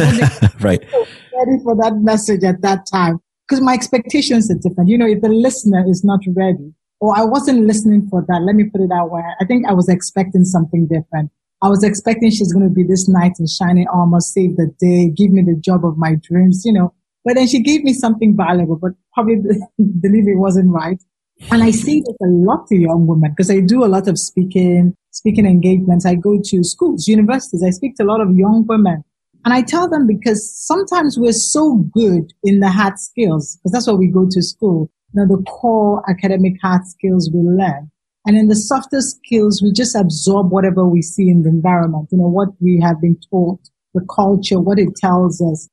right. 0.59 0.83
ready 0.93 1.63
for 1.63 1.75
that 1.75 1.97
message 2.01 2.43
at 2.43 2.61
that 2.61 2.85
time 2.91 3.19
because 3.47 3.61
my 3.61 3.73
expectations 3.73 4.49
are 4.51 4.55
different. 4.55 4.89
You 4.89 4.97
know, 4.97 5.07
if 5.07 5.21
the 5.21 5.29
listener 5.29 5.83
is 5.87 6.03
not 6.03 6.19
ready, 6.35 6.73
or 7.01 7.17
I 7.17 7.23
wasn't 7.25 7.65
listening 7.65 8.07
for 8.09 8.23
that. 8.27 8.43
Let 8.45 8.55
me 8.55 8.65
put 8.65 8.79
it 8.79 8.89
that 8.89 9.09
way. 9.09 9.23
I 9.41 9.45
think 9.45 9.65
I 9.67 9.73
was 9.73 9.89
expecting 9.89 10.45
something 10.45 10.87
different. 10.87 11.31
I 11.63 11.67
was 11.67 11.83
expecting 11.83 12.29
she's 12.29 12.53
going 12.53 12.67
to 12.67 12.73
be 12.73 12.83
this 12.83 13.09
knight 13.09 13.33
in 13.39 13.47
shining 13.47 13.87
armor, 13.93 14.19
save 14.19 14.55
the 14.55 14.71
day, 14.79 15.09
give 15.09 15.31
me 15.31 15.41
the 15.41 15.59
job 15.59 15.83
of 15.83 15.97
my 15.97 16.15
dreams, 16.21 16.61
you 16.63 16.73
know. 16.73 16.93
But 17.25 17.35
then 17.35 17.47
she 17.47 17.61
gave 17.61 17.83
me 17.83 17.93
something 17.93 18.37
valuable, 18.37 18.77
but 18.77 18.91
probably 19.13 19.35
the 19.43 19.67
delivery 19.99 20.37
wasn't 20.37 20.71
right. 20.71 21.01
And 21.49 21.63
I 21.63 21.71
see 21.71 22.01
this 22.01 22.15
a 22.21 22.29
lot 22.29 22.67
to 22.67 22.75
young 22.75 23.07
women 23.07 23.31
because 23.31 23.49
I 23.49 23.61
do 23.61 23.83
a 23.83 23.89
lot 23.89 24.07
of 24.07 24.19
speaking, 24.19 24.95
speaking 25.09 25.47
engagements. 25.47 26.05
I 26.05 26.13
go 26.13 26.39
to 26.43 26.63
schools, 26.63 27.07
universities. 27.07 27.63
I 27.65 27.71
speak 27.71 27.95
to 27.95 28.03
a 28.03 28.05
lot 28.05 28.21
of 28.21 28.35
young 28.35 28.65
women. 28.67 29.03
And 29.43 29.55
I 29.55 29.63
tell 29.63 29.89
them 29.89 30.05
because 30.05 30.55
sometimes 30.55 31.17
we're 31.17 31.31
so 31.33 31.77
good 31.91 32.31
in 32.43 32.59
the 32.59 32.69
hard 32.69 32.99
skills, 32.99 33.57
because 33.57 33.71
that's 33.71 33.87
what 33.87 33.97
we 33.97 34.07
go 34.07 34.27
to 34.29 34.41
school, 34.43 34.91
you 35.13 35.21
know, 35.21 35.35
the 35.37 35.43
core 35.43 36.03
academic 36.09 36.53
hard 36.61 36.85
skills 36.85 37.29
we 37.33 37.41
learn. 37.41 37.91
And 38.25 38.37
in 38.37 38.47
the 38.47 38.55
softer 38.55 39.01
skills, 39.01 39.61
we 39.63 39.71
just 39.71 39.95
absorb 39.95 40.51
whatever 40.51 40.87
we 40.87 41.01
see 41.01 41.29
in 41.29 41.41
the 41.41 41.49
environment, 41.49 42.09
you 42.11 42.19
know, 42.19 42.27
what 42.27 42.49
we 42.59 42.79
have 42.83 43.01
been 43.01 43.17
taught, 43.29 43.59
the 43.93 44.05
culture, 44.13 44.59
what 44.59 44.79
it 44.79 44.95
tells 44.95 45.41
us. 45.41 45.67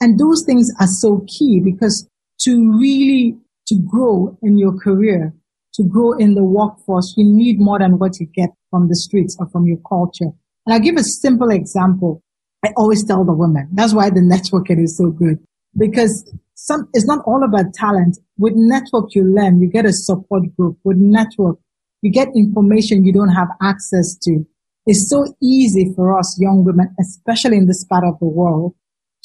And 0.00 0.18
those 0.18 0.44
things 0.44 0.70
are 0.80 0.88
so 0.88 1.24
key 1.28 1.60
because 1.60 2.08
to 2.40 2.76
really, 2.78 3.36
to 3.68 3.76
grow 3.88 4.36
in 4.42 4.58
your 4.58 4.76
career, 4.76 5.32
to 5.74 5.84
grow 5.84 6.12
in 6.12 6.34
the 6.34 6.42
workforce, 6.42 7.14
you 7.16 7.24
need 7.24 7.60
more 7.60 7.78
than 7.78 7.98
what 7.98 8.18
you 8.18 8.26
get 8.34 8.50
from 8.70 8.88
the 8.88 8.96
streets 8.96 9.36
or 9.38 9.48
from 9.50 9.64
your 9.64 9.78
culture. 9.88 10.32
And 10.66 10.74
I'll 10.74 10.80
give 10.80 10.96
a 10.96 11.04
simple 11.04 11.50
example. 11.50 12.20
I 12.64 12.72
always 12.76 13.04
tell 13.04 13.24
the 13.24 13.32
women, 13.32 13.68
that's 13.72 13.94
why 13.94 14.10
the 14.10 14.20
networking 14.20 14.82
is 14.82 14.96
so 14.96 15.10
good 15.10 15.38
because 15.76 16.30
some, 16.64 16.88
it's 16.92 17.06
not 17.06 17.24
all 17.26 17.42
about 17.42 17.74
talent. 17.74 18.18
With 18.38 18.52
network, 18.54 19.16
you 19.16 19.24
learn, 19.24 19.60
you 19.60 19.68
get 19.68 19.84
a 19.84 19.92
support 19.92 20.44
group. 20.56 20.78
With 20.84 20.96
network, 20.96 21.58
you 22.02 22.12
get 22.12 22.28
information 22.36 23.04
you 23.04 23.12
don't 23.12 23.34
have 23.34 23.48
access 23.60 24.16
to. 24.22 24.44
It's 24.86 25.10
so 25.10 25.24
easy 25.42 25.92
for 25.96 26.16
us 26.16 26.38
young 26.40 26.64
women, 26.64 26.94
especially 27.00 27.56
in 27.56 27.66
this 27.66 27.84
part 27.84 28.04
of 28.04 28.16
the 28.20 28.26
world, 28.26 28.76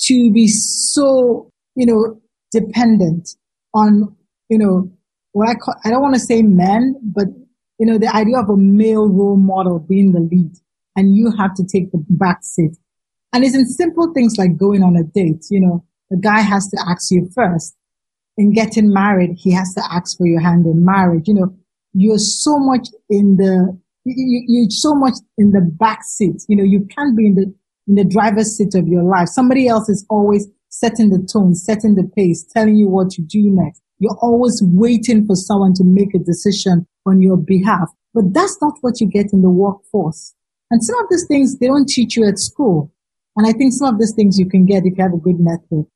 to 0.05 0.31
be 0.31 0.47
so, 0.47 1.51
you 1.75 1.85
know, 1.85 2.19
dependent 2.51 3.29
on, 3.71 4.15
you 4.49 4.57
know, 4.57 4.91
what 5.33 5.47
I 5.47 5.53
call, 5.53 5.75
I 5.85 5.91
don't 5.91 6.01
want 6.01 6.15
to 6.15 6.19
say 6.19 6.41
men, 6.41 6.95
but, 7.03 7.27
you 7.77 7.85
know, 7.85 7.99
the 7.99 8.15
idea 8.15 8.39
of 8.39 8.49
a 8.49 8.57
male 8.57 9.07
role 9.07 9.37
model 9.37 9.77
being 9.77 10.11
the 10.11 10.21
lead 10.21 10.53
and 10.95 11.15
you 11.15 11.31
have 11.37 11.53
to 11.53 11.63
take 11.63 11.91
the 11.91 12.03
back 12.09 12.39
seat. 12.41 12.75
And 13.31 13.43
it's 13.43 13.55
in 13.55 13.65
simple 13.65 14.11
things 14.15 14.37
like 14.39 14.57
going 14.57 14.81
on 14.81 14.95
a 14.95 15.03
date, 15.03 15.45
you 15.51 15.61
know, 15.61 15.83
the 16.09 16.17
guy 16.17 16.39
has 16.39 16.69
to 16.69 16.77
ask 16.87 17.11
you 17.11 17.29
first. 17.33 17.75
In 18.37 18.53
getting 18.53 18.93
married, 18.93 19.31
he 19.35 19.51
has 19.51 19.73
to 19.73 19.83
ask 19.91 20.17
for 20.17 20.27
your 20.27 20.41
hand 20.41 20.65
in 20.65 20.85
marriage. 20.85 21.27
You 21.27 21.33
know, 21.33 21.55
you're 21.93 22.19
so 22.19 22.59
much 22.59 22.87
in 23.09 23.37
the 23.37 23.77
you, 24.05 24.67
are 24.67 24.69
so 24.69 24.95
much 24.95 25.15
in 25.37 25.51
the 25.51 25.61
back 25.61 26.03
seat. 26.03 26.43
You 26.47 26.55
know, 26.55 26.63
you 26.63 26.87
can't 26.95 27.17
be 27.17 27.27
in 27.27 27.35
the 27.35 27.53
in 27.87 27.95
the 27.95 28.03
driver's 28.03 28.55
seat 28.55 28.75
of 28.75 28.87
your 28.87 29.03
life. 29.03 29.29
Somebody 29.29 29.67
else 29.67 29.89
is 29.89 30.05
always 30.09 30.47
setting 30.69 31.09
the 31.09 31.27
tone, 31.31 31.55
setting 31.55 31.95
the 31.95 32.09
pace, 32.15 32.45
telling 32.45 32.75
you 32.75 32.87
what 32.87 33.09
to 33.11 33.21
do 33.21 33.49
next. 33.49 33.81
You're 33.99 34.17
always 34.21 34.61
waiting 34.63 35.25
for 35.25 35.35
someone 35.35 35.73
to 35.75 35.83
make 35.83 36.13
a 36.13 36.19
decision 36.19 36.85
on 37.05 37.21
your 37.21 37.37
behalf. 37.37 37.89
But 38.13 38.33
that's 38.33 38.61
not 38.61 38.73
what 38.81 39.01
you 39.01 39.07
get 39.07 39.33
in 39.33 39.41
the 39.41 39.49
workforce. 39.49 40.35
And 40.69 40.83
some 40.83 40.99
of 40.99 41.05
these 41.09 41.25
things 41.27 41.57
they 41.57 41.67
don't 41.67 41.87
teach 41.87 42.15
you 42.15 42.27
at 42.27 42.37
school. 42.37 42.91
And 43.35 43.47
I 43.47 43.53
think 43.53 43.73
some 43.73 43.93
of 43.93 43.99
these 43.99 44.13
things 44.15 44.37
you 44.37 44.49
can 44.49 44.65
get 44.65 44.85
if 44.85 44.97
you 44.97 45.03
have 45.03 45.13
a 45.13 45.17
good 45.17 45.39
network. 45.39 45.87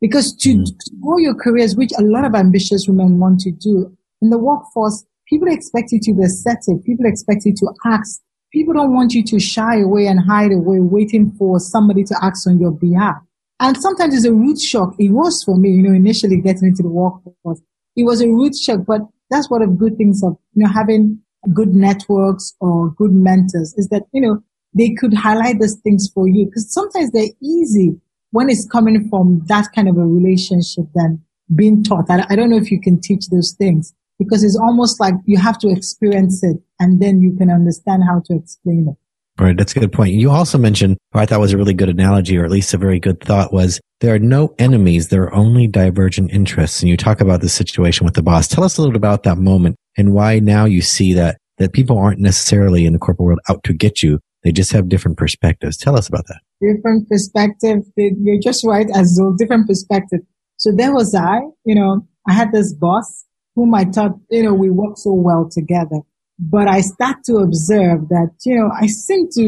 Because 0.00 0.34
to, 0.36 0.56
mm. 0.56 0.64
to 0.64 0.90
grow 1.00 1.18
your 1.18 1.34
careers, 1.34 1.76
which 1.76 1.90
a 1.98 2.02
lot 2.02 2.24
of 2.24 2.34
ambitious 2.34 2.86
women 2.86 3.18
want 3.18 3.40
to 3.40 3.50
do 3.50 3.96
in 4.20 4.30
the 4.30 4.38
workforce, 4.38 5.04
People 5.28 5.48
expect 5.48 5.90
you 5.90 6.00
to 6.00 6.14
be 6.14 6.24
assertive. 6.24 6.84
People 6.84 7.06
expect 7.06 7.44
you 7.44 7.54
to 7.54 7.72
ask. 7.84 8.20
People 8.52 8.74
don't 8.74 8.94
want 8.94 9.12
you 9.12 9.24
to 9.24 9.40
shy 9.40 9.80
away 9.80 10.06
and 10.06 10.20
hide 10.20 10.52
away 10.52 10.78
waiting 10.80 11.32
for 11.32 11.58
somebody 11.58 12.04
to 12.04 12.16
ask 12.22 12.46
on 12.46 12.60
your 12.60 12.70
behalf. 12.70 13.16
And 13.58 13.76
sometimes 13.76 14.14
it's 14.14 14.24
a 14.24 14.32
root 14.32 14.60
shock. 14.60 14.94
It 14.98 15.10
was 15.10 15.42
for 15.42 15.56
me, 15.56 15.70
you 15.70 15.82
know, 15.82 15.94
initially 15.94 16.40
getting 16.40 16.68
into 16.68 16.82
the 16.82 16.88
workforce. 16.88 17.60
It 17.96 18.04
was 18.04 18.20
a 18.20 18.28
root 18.28 18.54
shock, 18.56 18.80
but 18.86 19.00
that's 19.30 19.50
one 19.50 19.62
of 19.62 19.70
the 19.70 19.76
good 19.76 19.96
things 19.96 20.22
of, 20.22 20.36
you 20.54 20.62
know, 20.62 20.70
having 20.70 21.20
good 21.52 21.74
networks 21.74 22.54
or 22.60 22.90
good 22.90 23.12
mentors 23.12 23.74
is 23.76 23.88
that, 23.88 24.04
you 24.12 24.20
know, 24.20 24.42
they 24.74 24.90
could 24.90 25.14
highlight 25.14 25.58
these 25.58 25.76
things 25.76 26.08
for 26.12 26.28
you 26.28 26.46
because 26.46 26.72
sometimes 26.72 27.10
they're 27.10 27.34
easy 27.42 27.98
when 28.36 28.50
it's 28.50 28.68
coming 28.68 29.08
from 29.08 29.40
that 29.46 29.66
kind 29.74 29.88
of 29.88 29.96
a 29.96 30.06
relationship 30.06 30.84
than 30.94 31.18
being 31.54 31.82
taught. 31.82 32.04
I, 32.10 32.26
I 32.28 32.36
don't 32.36 32.50
know 32.50 32.58
if 32.58 32.70
you 32.70 32.78
can 32.78 33.00
teach 33.00 33.28
those 33.28 33.54
things 33.56 33.94
because 34.18 34.44
it's 34.44 34.58
almost 34.62 35.00
like 35.00 35.14
you 35.24 35.38
have 35.38 35.56
to 35.60 35.70
experience 35.70 36.44
it 36.44 36.58
and 36.78 37.00
then 37.00 37.22
you 37.22 37.34
can 37.34 37.50
understand 37.50 38.04
how 38.04 38.20
to 38.26 38.34
explain 38.34 38.88
it. 38.90 39.42
Right. 39.42 39.56
That's 39.56 39.74
a 39.74 39.80
good 39.80 39.92
point. 39.92 40.12
You 40.12 40.30
also 40.30 40.58
mentioned, 40.58 40.98
or 41.14 41.22
I 41.22 41.24
thought 41.24 41.40
was 41.40 41.54
a 41.54 41.56
really 41.56 41.72
good 41.72 41.88
analogy, 41.88 42.36
or 42.36 42.44
at 42.44 42.50
least 42.50 42.74
a 42.74 42.78
very 42.78 43.00
good 43.00 43.22
thought 43.22 43.54
was 43.54 43.80
there 44.00 44.14
are 44.14 44.18
no 44.18 44.54
enemies. 44.58 45.08
There 45.08 45.22
are 45.22 45.34
only 45.34 45.66
divergent 45.66 46.30
interests. 46.30 46.82
And 46.82 46.90
you 46.90 46.98
talk 46.98 47.22
about 47.22 47.40
the 47.40 47.48
situation 47.48 48.04
with 48.04 48.16
the 48.16 48.22
boss. 48.22 48.48
Tell 48.48 48.64
us 48.64 48.76
a 48.76 48.82
little 48.82 48.96
about 48.96 49.22
that 49.22 49.38
moment 49.38 49.76
and 49.96 50.12
why 50.12 50.40
now 50.40 50.66
you 50.66 50.82
see 50.82 51.14
that, 51.14 51.38
that 51.56 51.72
people 51.72 51.96
aren't 51.96 52.20
necessarily 52.20 52.84
in 52.84 52.92
the 52.92 52.98
corporate 52.98 53.24
world 53.24 53.40
out 53.48 53.64
to 53.64 53.72
get 53.72 54.02
you. 54.02 54.20
They 54.46 54.52
just 54.52 54.70
have 54.74 54.88
different 54.88 55.16
perspectives. 55.16 55.76
Tell 55.76 55.98
us 55.98 56.06
about 56.06 56.28
that. 56.28 56.40
Different 56.60 57.08
perspective. 57.08 57.78
You're 57.96 58.38
just 58.40 58.64
right 58.64 58.86
as 58.94 59.18
well. 59.20 59.34
Different 59.36 59.66
perspective. 59.66 60.20
So 60.56 60.70
there 60.70 60.94
was 60.94 61.16
I, 61.16 61.40
you 61.64 61.74
know, 61.74 62.06
I 62.28 62.32
had 62.32 62.52
this 62.52 62.72
boss 62.72 63.24
whom 63.56 63.74
I 63.74 63.86
thought, 63.86 64.12
you 64.30 64.44
know, 64.44 64.54
we 64.54 64.70
work 64.70 64.98
so 64.98 65.12
well 65.14 65.50
together. 65.50 65.98
But 66.38 66.68
I 66.68 66.82
start 66.82 67.24
to 67.24 67.38
observe 67.38 68.08
that, 68.10 68.36
you 68.44 68.54
know, 68.54 68.70
I 68.80 68.86
seem 68.86 69.28
to 69.32 69.42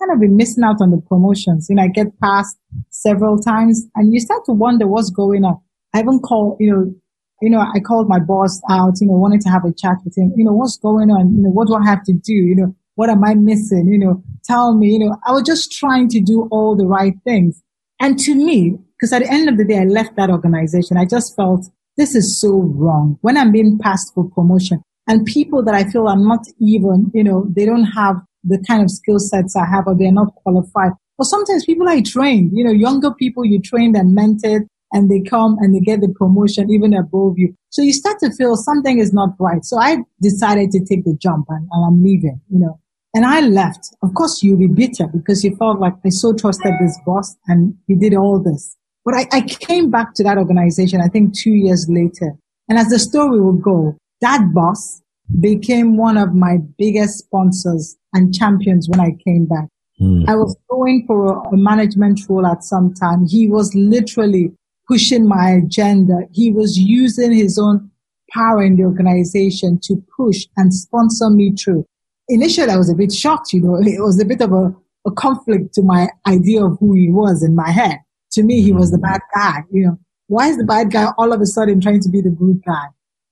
kind 0.00 0.12
of 0.14 0.18
be 0.18 0.28
missing 0.28 0.64
out 0.64 0.80
on 0.80 0.92
the 0.92 1.02
promotions. 1.06 1.66
You 1.68 1.76
know, 1.76 1.82
I 1.82 1.88
get 1.88 2.18
passed 2.18 2.56
several 2.88 3.38
times 3.38 3.84
and 3.96 4.14
you 4.14 4.18
start 4.18 4.46
to 4.46 4.54
wonder 4.54 4.86
what's 4.86 5.10
going 5.10 5.44
on. 5.44 5.60
I 5.94 6.00
even 6.00 6.20
called, 6.20 6.56
you 6.58 6.72
know, 6.72 6.94
you 7.42 7.50
know, 7.50 7.60
I 7.60 7.80
called 7.80 8.08
my 8.08 8.18
boss 8.18 8.62
out, 8.70 8.94
you 9.02 9.08
know, 9.08 9.12
wanted 9.12 9.42
to 9.42 9.50
have 9.50 9.66
a 9.66 9.74
chat 9.74 9.98
with 10.06 10.16
him. 10.16 10.32
You 10.36 10.46
know, 10.46 10.54
what's 10.54 10.78
going 10.78 11.10
on? 11.10 11.36
You 11.36 11.42
know, 11.42 11.50
what 11.50 11.68
do 11.68 11.74
I 11.74 11.84
have 11.84 12.02
to 12.04 12.14
do? 12.14 12.32
You 12.32 12.56
know, 12.56 12.74
what 12.98 13.08
am 13.08 13.22
I 13.22 13.34
missing? 13.34 13.86
You 13.86 13.96
know, 13.96 14.24
tell 14.44 14.74
me, 14.74 14.88
you 14.88 14.98
know, 14.98 15.16
I 15.24 15.30
was 15.30 15.44
just 15.44 15.70
trying 15.70 16.08
to 16.08 16.20
do 16.20 16.48
all 16.50 16.74
the 16.74 16.84
right 16.84 17.14
things. 17.22 17.62
And 18.00 18.18
to 18.18 18.34
me, 18.34 18.76
because 18.96 19.12
at 19.12 19.22
the 19.22 19.30
end 19.30 19.48
of 19.48 19.56
the 19.56 19.64
day, 19.64 19.78
I 19.78 19.84
left 19.84 20.16
that 20.16 20.30
organization. 20.30 20.96
I 20.96 21.04
just 21.04 21.36
felt 21.36 21.64
this 21.96 22.16
is 22.16 22.40
so 22.40 22.50
wrong. 22.50 23.16
When 23.20 23.36
I'm 23.36 23.52
being 23.52 23.78
passed 23.78 24.12
for 24.16 24.28
promotion 24.30 24.82
and 25.06 25.24
people 25.24 25.64
that 25.64 25.76
I 25.76 25.84
feel 25.84 26.08
are 26.08 26.18
not 26.18 26.40
even, 26.60 27.12
you 27.14 27.22
know, 27.22 27.46
they 27.54 27.64
don't 27.64 27.84
have 27.84 28.16
the 28.42 28.58
kind 28.66 28.82
of 28.82 28.90
skill 28.90 29.20
sets 29.20 29.54
I 29.54 29.64
have 29.66 29.86
or 29.86 29.94
they're 29.96 30.10
not 30.10 30.34
qualified. 30.42 30.90
Or 31.18 31.24
sometimes 31.24 31.66
people 31.66 31.88
I 31.88 32.02
trained, 32.02 32.50
you 32.52 32.64
know, 32.64 32.72
younger 32.72 33.14
people 33.14 33.44
you 33.44 33.60
trained 33.62 33.94
and 33.94 34.18
mentored 34.18 34.66
and 34.90 35.08
they 35.08 35.20
come 35.20 35.56
and 35.60 35.72
they 35.72 35.80
get 35.80 36.00
the 36.00 36.12
promotion 36.18 36.68
even 36.68 36.94
above 36.94 37.34
you. 37.36 37.54
So 37.70 37.80
you 37.80 37.92
start 37.92 38.18
to 38.20 38.32
feel 38.32 38.56
something 38.56 38.98
is 38.98 39.12
not 39.12 39.36
right. 39.38 39.64
So 39.64 39.78
I 39.78 39.98
decided 40.20 40.72
to 40.72 40.80
take 40.84 41.04
the 41.04 41.16
jump 41.22 41.46
and, 41.48 41.68
and 41.70 41.84
I'm 41.86 42.02
leaving, 42.02 42.40
you 42.50 42.58
know. 42.58 42.80
And 43.18 43.26
I 43.26 43.40
left. 43.40 43.96
Of 44.00 44.14
course, 44.14 44.44
you'll 44.44 44.58
be 44.58 44.68
bitter 44.68 45.08
because 45.08 45.42
you 45.42 45.56
felt 45.56 45.80
like 45.80 45.94
I 46.06 46.08
so 46.10 46.32
trusted 46.32 46.72
this 46.80 46.96
boss 47.04 47.34
and 47.48 47.74
he 47.88 47.96
did 47.96 48.14
all 48.14 48.40
this. 48.40 48.76
But 49.04 49.14
I, 49.14 49.26
I 49.32 49.40
came 49.40 49.90
back 49.90 50.14
to 50.14 50.22
that 50.22 50.38
organization, 50.38 51.00
I 51.00 51.08
think 51.08 51.36
two 51.36 51.50
years 51.50 51.88
later. 51.88 52.36
And 52.68 52.78
as 52.78 52.90
the 52.90 52.98
story 53.00 53.40
will 53.40 53.58
go, 53.58 53.98
that 54.20 54.52
boss 54.54 55.02
became 55.40 55.96
one 55.96 56.16
of 56.16 56.32
my 56.32 56.58
biggest 56.78 57.18
sponsors 57.18 57.96
and 58.12 58.32
champions 58.32 58.88
when 58.88 59.00
I 59.00 59.16
came 59.26 59.46
back. 59.46 59.66
Mm. 60.00 60.28
I 60.28 60.36
was 60.36 60.56
going 60.70 61.02
for 61.04 61.32
a, 61.32 61.40
a 61.48 61.56
management 61.56 62.20
role 62.28 62.46
at 62.46 62.62
some 62.62 62.94
time. 62.94 63.26
He 63.26 63.48
was 63.48 63.74
literally 63.74 64.52
pushing 64.86 65.26
my 65.26 65.60
agenda. 65.64 66.20
He 66.30 66.52
was 66.52 66.78
using 66.78 67.32
his 67.32 67.58
own 67.58 67.90
power 68.32 68.62
in 68.62 68.76
the 68.76 68.84
organization 68.84 69.80
to 69.82 70.00
push 70.16 70.46
and 70.56 70.72
sponsor 70.72 71.30
me 71.30 71.56
through. 71.56 71.84
Initially, 72.28 72.70
I 72.70 72.76
was 72.76 72.90
a 72.90 72.94
bit 72.94 73.12
shocked, 73.12 73.52
you 73.52 73.62
know, 73.62 73.76
it 73.80 74.00
was 74.02 74.20
a 74.20 74.24
bit 74.24 74.40
of 74.40 74.52
a, 74.52 74.74
a 75.06 75.12
conflict 75.12 75.74
to 75.74 75.82
my 75.82 76.08
idea 76.26 76.64
of 76.64 76.78
who 76.80 76.94
he 76.94 77.10
was 77.10 77.42
in 77.42 77.54
my 77.54 77.70
head 77.70 77.98
to 78.32 78.42
me, 78.42 78.62
he 78.62 78.72
was 78.72 78.90
the 78.90 78.98
bad 78.98 79.20
guy. 79.34 79.64
You 79.70 79.86
know, 79.86 79.98
why 80.26 80.48
is 80.48 80.56
the 80.56 80.64
bad 80.64 80.90
guy 80.90 81.06
all 81.18 81.32
of 81.32 81.40
a 81.40 81.46
sudden 81.46 81.80
trying 81.80 82.00
to 82.00 82.08
be 82.08 82.20
the 82.20 82.30
good 82.30 82.62
guy? 82.66 82.86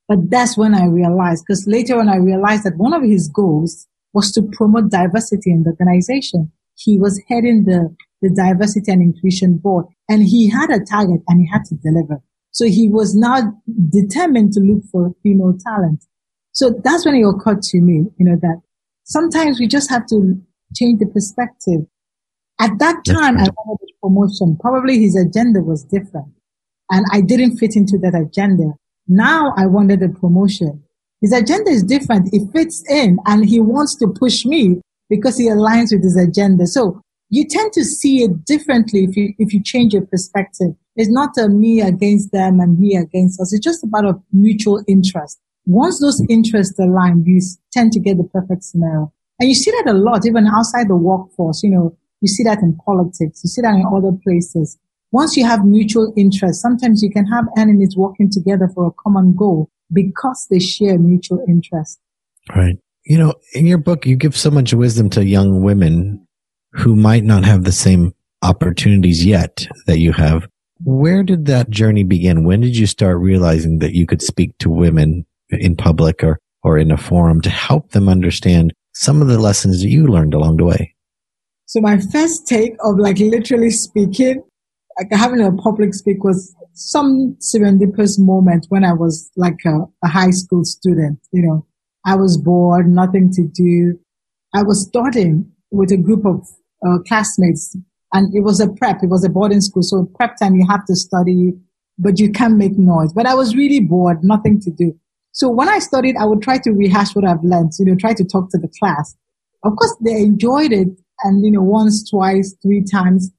But 0.09 0.31
that's 0.31 0.57
when 0.57 0.75
I 0.75 0.87
realized, 0.87 1.45
because 1.47 1.67
later 1.67 1.99
on 1.99 2.09
I 2.09 2.17
realized 2.17 2.65
that 2.65 2.77
one 2.77 2.95
of 2.95 3.03
his 3.03 3.29
goals 3.29 3.87
was 4.13 4.33
to 4.33 4.43
promote 4.53 4.91
diversity 4.91 5.51
in 5.51 5.65
the 5.65 5.71
organization. 5.71 6.53
He 6.77 6.99
was 6.99 7.21
heading 7.29 7.65
the, 7.65 7.95
the 8.23 8.31
diversity 8.31 8.93
and 8.93 9.03
inclusion 9.03 9.59
board 9.59 9.87
and 10.09 10.23
he 10.23 10.49
had 10.49 10.71
a 10.71 10.85
target 10.85 11.21
and 11.29 11.41
he 11.41 11.49
had 11.53 11.65
to 11.67 11.75
deliver. 11.77 12.23
So 12.53 12.67
he 12.67 12.89
was 12.89 13.15
now 13.15 13.53
determined 13.91 14.53
to 14.53 14.61
look 14.61 14.85
for 14.91 15.13
female 15.23 15.59
talent. 15.67 16.05
So 16.53 16.71
that's 16.83 17.05
when 17.05 17.17
it 17.17 17.27
occurred 17.27 17.63
to 17.63 17.81
me, 17.81 18.07
you 18.17 18.25
know, 18.25 18.37
that 18.41 18.63
sometimes 19.07 19.59
we 19.59 19.67
just 19.67 19.89
have 19.91 20.07
to 20.09 20.41
change 20.75 20.99
the 20.99 21.07
perspective. 21.07 21.87
At 22.61 22.79
that 22.79 23.05
time, 23.05 23.39
I 23.39 23.47
wanted 23.65 23.89
a 23.91 24.01
promotion. 24.03 24.57
Probably 24.61 24.99
his 24.99 25.17
agenda 25.17 25.61
was 25.61 25.85
different 25.85 26.33
and 26.91 27.07
I 27.13 27.21
didn't 27.21 27.57
fit 27.57 27.77
into 27.77 27.99
that 27.99 28.15
agenda. 28.15 28.73
Now 29.09 29.55
I 29.57 29.67
wanted 29.67 30.03
a 30.03 30.09
promotion. 30.09 30.83
His 31.21 31.33
agenda 31.33 31.71
is 31.71 31.83
different. 31.83 32.29
It 32.33 32.51
fits 32.53 32.83
in 32.91 33.19
and 33.27 33.45
he 33.45 33.61
wants 33.61 33.95
to 33.97 34.09
push 34.09 34.45
me 34.45 34.81
because 35.09 35.39
he 35.39 35.49
aligns 35.49 35.93
with 35.93 36.03
his 36.03 36.17
agenda. 36.17 36.67
So 36.67 37.01
you 37.31 37.47
tend 37.49 37.73
to 37.75 37.85
see 37.85 38.23
it 38.23 38.45
differently 38.45 39.05
if 39.05 39.17
you, 39.17 39.35
if 39.39 39.53
you 39.53 39.63
change 39.63 39.93
your 39.93 40.07
perspective. 40.07 40.75
It's 40.95 41.11
not 41.11 41.37
a 41.39 41.49
me 41.49 41.81
against 41.81 42.33
them 42.33 42.61
and 42.61 42.79
me 42.79 42.97
against 42.97 43.41
us. 43.41 43.53
It's 43.53 43.65
just 43.65 43.85
about 43.85 44.05
a 44.05 44.21
mutual 44.33 44.83
interest. 44.89 45.39
Once 45.67 46.01
those 46.01 46.23
interests 46.29 46.79
align, 46.79 47.25
you 47.27 47.41
tend 47.73 47.93
to 47.93 48.01
get 48.01 48.17
the 48.17 48.25
perfect 48.25 48.63
scenario. 48.63 49.13
And 49.41 49.49
you 49.49 49.55
see 49.55 49.71
that 49.73 49.91
a 49.91 49.93
lot, 49.93 50.25
even 50.25 50.47
outside 50.47 50.89
the 50.89 50.97
workforce. 50.97 51.63
You 51.63 51.71
know, 51.71 51.97
you 52.21 52.29
see 52.29 52.45
that 52.45 52.61
in 52.63 52.77
politics. 52.87 53.43
You 53.45 53.49
see 53.49 53.63
that 53.63 53.75
in 53.75 53.85
other 53.93 54.17
places. 54.25 54.79
Once 55.13 55.37
you 55.37 55.45
have 55.45 55.65
mutual 55.65 56.13
interest, 56.17 56.61
sometimes 56.61 57.03
you 57.03 57.11
can 57.11 57.27
have 57.27 57.45
enemies 57.57 57.97
working 57.97 58.31
together 58.31 58.69
for 58.75 58.87
a 58.87 58.91
common 59.03 59.35
goal 59.35 59.71
because 59.93 60.47
they 60.51 60.59
share 60.59 60.99
mutual 60.99 61.45
interest. 61.49 62.01
Right. 62.55 62.77
You 63.05 63.19
know, 63.19 63.35
in 63.55 63.67
your 63.67 63.79
book, 63.79 64.07
you 64.07 64.17
give 64.17 64.37
so 64.37 64.51
much 64.51 64.75
wisdom 64.75 65.11
to 65.11 65.25
young 65.25 65.63
women 65.63 66.27
who 66.73 66.97
might 66.97 67.25
not 67.25 67.45
have 67.45 67.65
the 67.65 67.73
same 67.73 68.15
opportunities 68.43 69.25
yet 69.25 69.67
that 69.87 69.99
you 69.99 70.13
have. 70.13 70.49
Where 70.85 71.23
did 71.23 71.47
that 71.47 71.71
journey 71.71 72.05
begin? 72.05 72.45
When 72.45 72.61
did 72.61 72.77
you 72.77 72.87
start 72.87 73.19
realizing 73.19 73.79
that 73.79 73.95
you 73.95 74.07
could 74.07 74.23
speak 74.23 74.59
to 74.59 74.69
women 74.69 75.25
in 75.51 75.77
public 75.77 76.23
or, 76.23 76.39
or 76.63 76.79
in 76.79 76.91
a 76.91 76.97
forum 76.97 77.41
to 77.43 77.51
help 77.51 77.91
them 77.91 78.09
understand 78.09 78.73
some 78.95 79.21
of 79.21 79.29
the 79.29 79.39
lessons 79.39 79.83
that 79.83 79.89
you 79.89 80.07
learned 80.07 80.35
along 80.35 80.57
the 80.57 80.65
way? 80.65 80.95
So 81.67 81.81
my 81.81 81.99
first 81.99 82.47
take 82.47 82.75
of 82.81 82.99
like 82.99 83.19
literally 83.19 83.71
speaking, 83.71 84.43
like 84.99 85.09
having 85.11 85.41
a 85.41 85.53
public 85.53 85.95
speak 85.95 86.23
was 86.25 86.55
some 86.75 87.37
serendipitous 87.41 88.19
moment 88.19 88.67
when 88.69 88.85
I 88.85 88.93
was 88.93 89.31
like 89.37 89.59
a, 89.67 89.81
a 90.05 90.09
high 90.09 90.31
school 90.31 90.65
student. 90.65 91.19
You 91.33 91.43
know, 91.43 91.67
I 92.05 92.15
was 92.15 92.39
bored, 92.39 92.89
nothing 92.89 93.33
to 93.33 93.47
do. 93.49 93.99
I 94.55 94.63
was 94.63 94.87
studying 94.87 95.51
with 95.71 95.91
a 95.91 95.97
group 95.97 96.25
of 96.25 96.47
uh, 96.87 96.99
classmates 97.07 97.77
and 98.13 98.35
it 98.35 98.41
was 98.41 98.61
a 98.61 98.69
prep. 98.69 99.03
It 99.03 99.11
was 99.11 99.25
a 99.25 99.29
boarding 99.29 99.61
school. 99.61 99.83
So 99.83 100.09
prep 100.15 100.37
time, 100.37 100.55
you 100.55 100.67
have 100.69 100.85
to 100.87 100.95
study, 100.95 101.53
but 101.99 102.21
you 102.21 102.31
can't 102.31 102.57
make 102.57 102.79
noise. 102.79 103.13
But 103.13 103.27
I 103.27 103.35
was 103.35 103.57
really 103.57 103.81
bored, 103.81 104.23
nothing 104.23 104.61
to 104.61 104.71
do. 104.71 104.99
So 105.37 105.51
when 105.51 105.69
I 105.69 105.81
studied, 105.81 106.17
I 106.17 106.25
would 106.25 106.41
try 106.41 106.57
to 106.57 106.71
rehash 106.71 107.15
what 107.15 107.27
I've 107.27 107.45
learned, 107.45 107.73
you 107.79 107.85
know, 107.85 107.95
try 107.95 108.15
to 108.15 108.25
talk 108.25 108.51
to 108.53 108.59
the 108.59 108.71
class. 108.79 109.15
Of 109.65 109.77
course, 109.77 109.95
they 110.03 110.23
enjoyed 110.23 110.73
it 110.73 110.89
and, 111.25 111.45
you 111.45 111.51
know, 111.51 111.63
once, 111.63 112.09
twice, 112.09 112.55
three 112.63 112.83
times. 112.83 113.31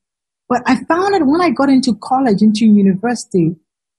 But 0.47 0.61
I 0.67 0.75
found 0.75 1.15
that 1.15 1.25
when 1.25 1.41
I 1.41 1.49
got 1.49 1.69
into 1.69 1.97
college, 2.03 2.43
into 2.43 2.67
university, 2.67 3.55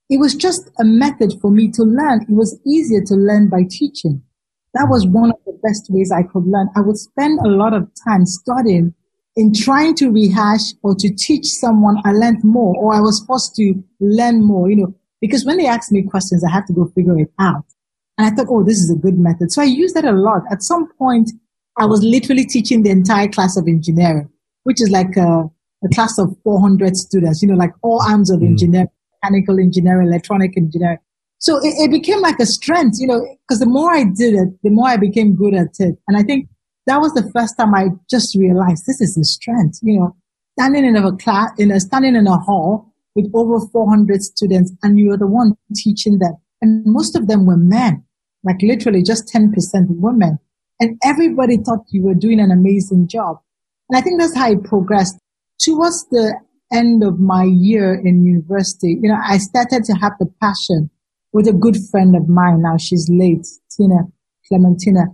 it 0.08 0.20
was 0.20 0.36
just 0.36 0.70
a 0.78 0.84
method 0.84 1.32
for 1.40 1.50
me 1.50 1.72
to 1.72 1.82
learn. 1.82 2.22
It 2.22 2.30
was 2.30 2.60
easier 2.64 3.02
to 3.02 3.14
learn 3.16 3.48
by 3.48 3.62
teaching. 3.68 4.22
That 4.74 4.86
was 4.88 5.04
one 5.04 5.32
of 5.32 5.38
the 5.44 5.58
best 5.64 5.88
ways 5.90 6.12
I 6.12 6.22
could 6.22 6.46
learn. 6.46 6.68
I 6.76 6.82
would 6.82 6.98
spend 6.98 7.40
a 7.40 7.48
lot 7.48 7.74
of 7.74 7.90
time 8.06 8.26
studying 8.26 8.94
in 9.34 9.52
trying 9.52 9.96
to 9.96 10.12
rehash 10.12 10.72
or 10.84 10.94
to 10.94 11.12
teach 11.16 11.46
someone. 11.46 11.96
I 12.04 12.12
learned 12.12 12.44
more 12.44 12.76
or 12.76 12.94
I 12.94 13.00
was 13.00 13.24
forced 13.26 13.56
to 13.56 13.74
learn 13.98 14.44
more, 14.44 14.70
you 14.70 14.76
know, 14.76 14.94
because 15.20 15.44
when 15.44 15.56
they 15.56 15.66
asked 15.66 15.90
me 15.90 16.04
questions, 16.04 16.44
I 16.44 16.52
had 16.52 16.68
to 16.68 16.72
go 16.72 16.92
figure 16.94 17.18
it 17.18 17.32
out. 17.40 17.64
And 18.18 18.26
I 18.26 18.30
thought, 18.30 18.48
oh, 18.50 18.64
this 18.64 18.78
is 18.78 18.90
a 18.90 18.98
good 18.98 19.18
method. 19.18 19.52
So 19.52 19.62
I 19.62 19.66
used 19.66 19.94
that 19.94 20.04
a 20.04 20.12
lot. 20.12 20.42
At 20.50 20.62
some 20.62 20.88
point, 20.98 21.30
I 21.78 21.86
was 21.86 22.02
literally 22.02 22.44
teaching 22.44 22.82
the 22.82 22.90
entire 22.90 23.28
class 23.28 23.56
of 23.56 23.68
engineering, 23.68 24.28
which 24.64 24.82
is 24.82 24.90
like 24.90 25.16
a, 25.16 25.44
a 25.84 25.88
class 25.94 26.18
of 26.18 26.36
400 26.42 26.96
students, 26.96 27.40
you 27.40 27.48
know, 27.48 27.54
like 27.54 27.72
all 27.82 28.02
arms 28.02 28.30
of 28.30 28.40
mm. 28.40 28.48
engineering, 28.48 28.88
mechanical 29.22 29.60
engineering, 29.60 30.08
electronic 30.08 30.56
engineering. 30.56 30.98
So 31.38 31.58
it, 31.58 31.74
it 31.78 31.90
became 31.92 32.20
like 32.20 32.40
a 32.40 32.46
strength, 32.46 32.96
you 32.98 33.06
know, 33.06 33.24
because 33.46 33.60
the 33.60 33.66
more 33.66 33.92
I 33.92 34.02
did 34.02 34.34
it, 34.34 34.48
the 34.64 34.70
more 34.70 34.88
I 34.88 34.96
became 34.96 35.36
good 35.36 35.54
at 35.54 35.78
it. 35.78 35.94
And 36.08 36.16
I 36.16 36.24
think 36.24 36.48
that 36.86 37.00
was 37.00 37.12
the 37.12 37.30
first 37.32 37.56
time 37.56 37.74
I 37.74 37.90
just 38.10 38.34
realized 38.34 38.84
this 38.86 39.00
is 39.00 39.16
a 39.16 39.22
strength, 39.22 39.78
you 39.82 40.00
know, 40.00 40.16
standing 40.58 40.84
in 40.84 40.96
a 40.96 41.16
class, 41.16 41.50
in 41.58 41.70
a, 41.70 41.78
standing 41.78 42.16
in 42.16 42.26
a 42.26 42.36
hall 42.36 42.92
with 43.14 43.30
over 43.34 43.64
400 43.72 44.22
students 44.22 44.72
and 44.82 44.98
you're 44.98 45.16
the 45.16 45.26
one 45.26 45.54
teaching 45.76 46.18
them. 46.18 46.34
And 46.60 46.84
most 46.84 47.14
of 47.14 47.28
them 47.28 47.46
were 47.46 47.56
men, 47.56 48.04
like 48.44 48.56
literally 48.62 49.02
just 49.02 49.32
10% 49.34 49.50
women. 49.88 50.38
And 50.80 50.96
everybody 51.04 51.56
thought 51.56 51.84
you 51.90 52.04
were 52.04 52.14
doing 52.14 52.40
an 52.40 52.50
amazing 52.50 53.08
job. 53.08 53.38
And 53.88 53.98
I 53.98 54.00
think 54.00 54.20
that's 54.20 54.36
how 54.36 54.52
it 54.52 54.64
progressed. 54.64 55.18
Towards 55.60 56.06
the 56.10 56.38
end 56.72 57.02
of 57.02 57.18
my 57.18 57.44
year 57.44 57.94
in 57.94 58.24
university, 58.24 58.98
you 59.02 59.08
know, 59.08 59.18
I 59.24 59.38
started 59.38 59.84
to 59.84 59.92
have 59.94 60.12
the 60.20 60.30
passion 60.40 60.90
with 61.32 61.48
a 61.48 61.52
good 61.52 61.76
friend 61.90 62.14
of 62.14 62.28
mine. 62.28 62.62
Now 62.62 62.76
she's 62.76 63.08
late, 63.10 63.46
Tina 63.76 64.06
Clementina. 64.46 65.06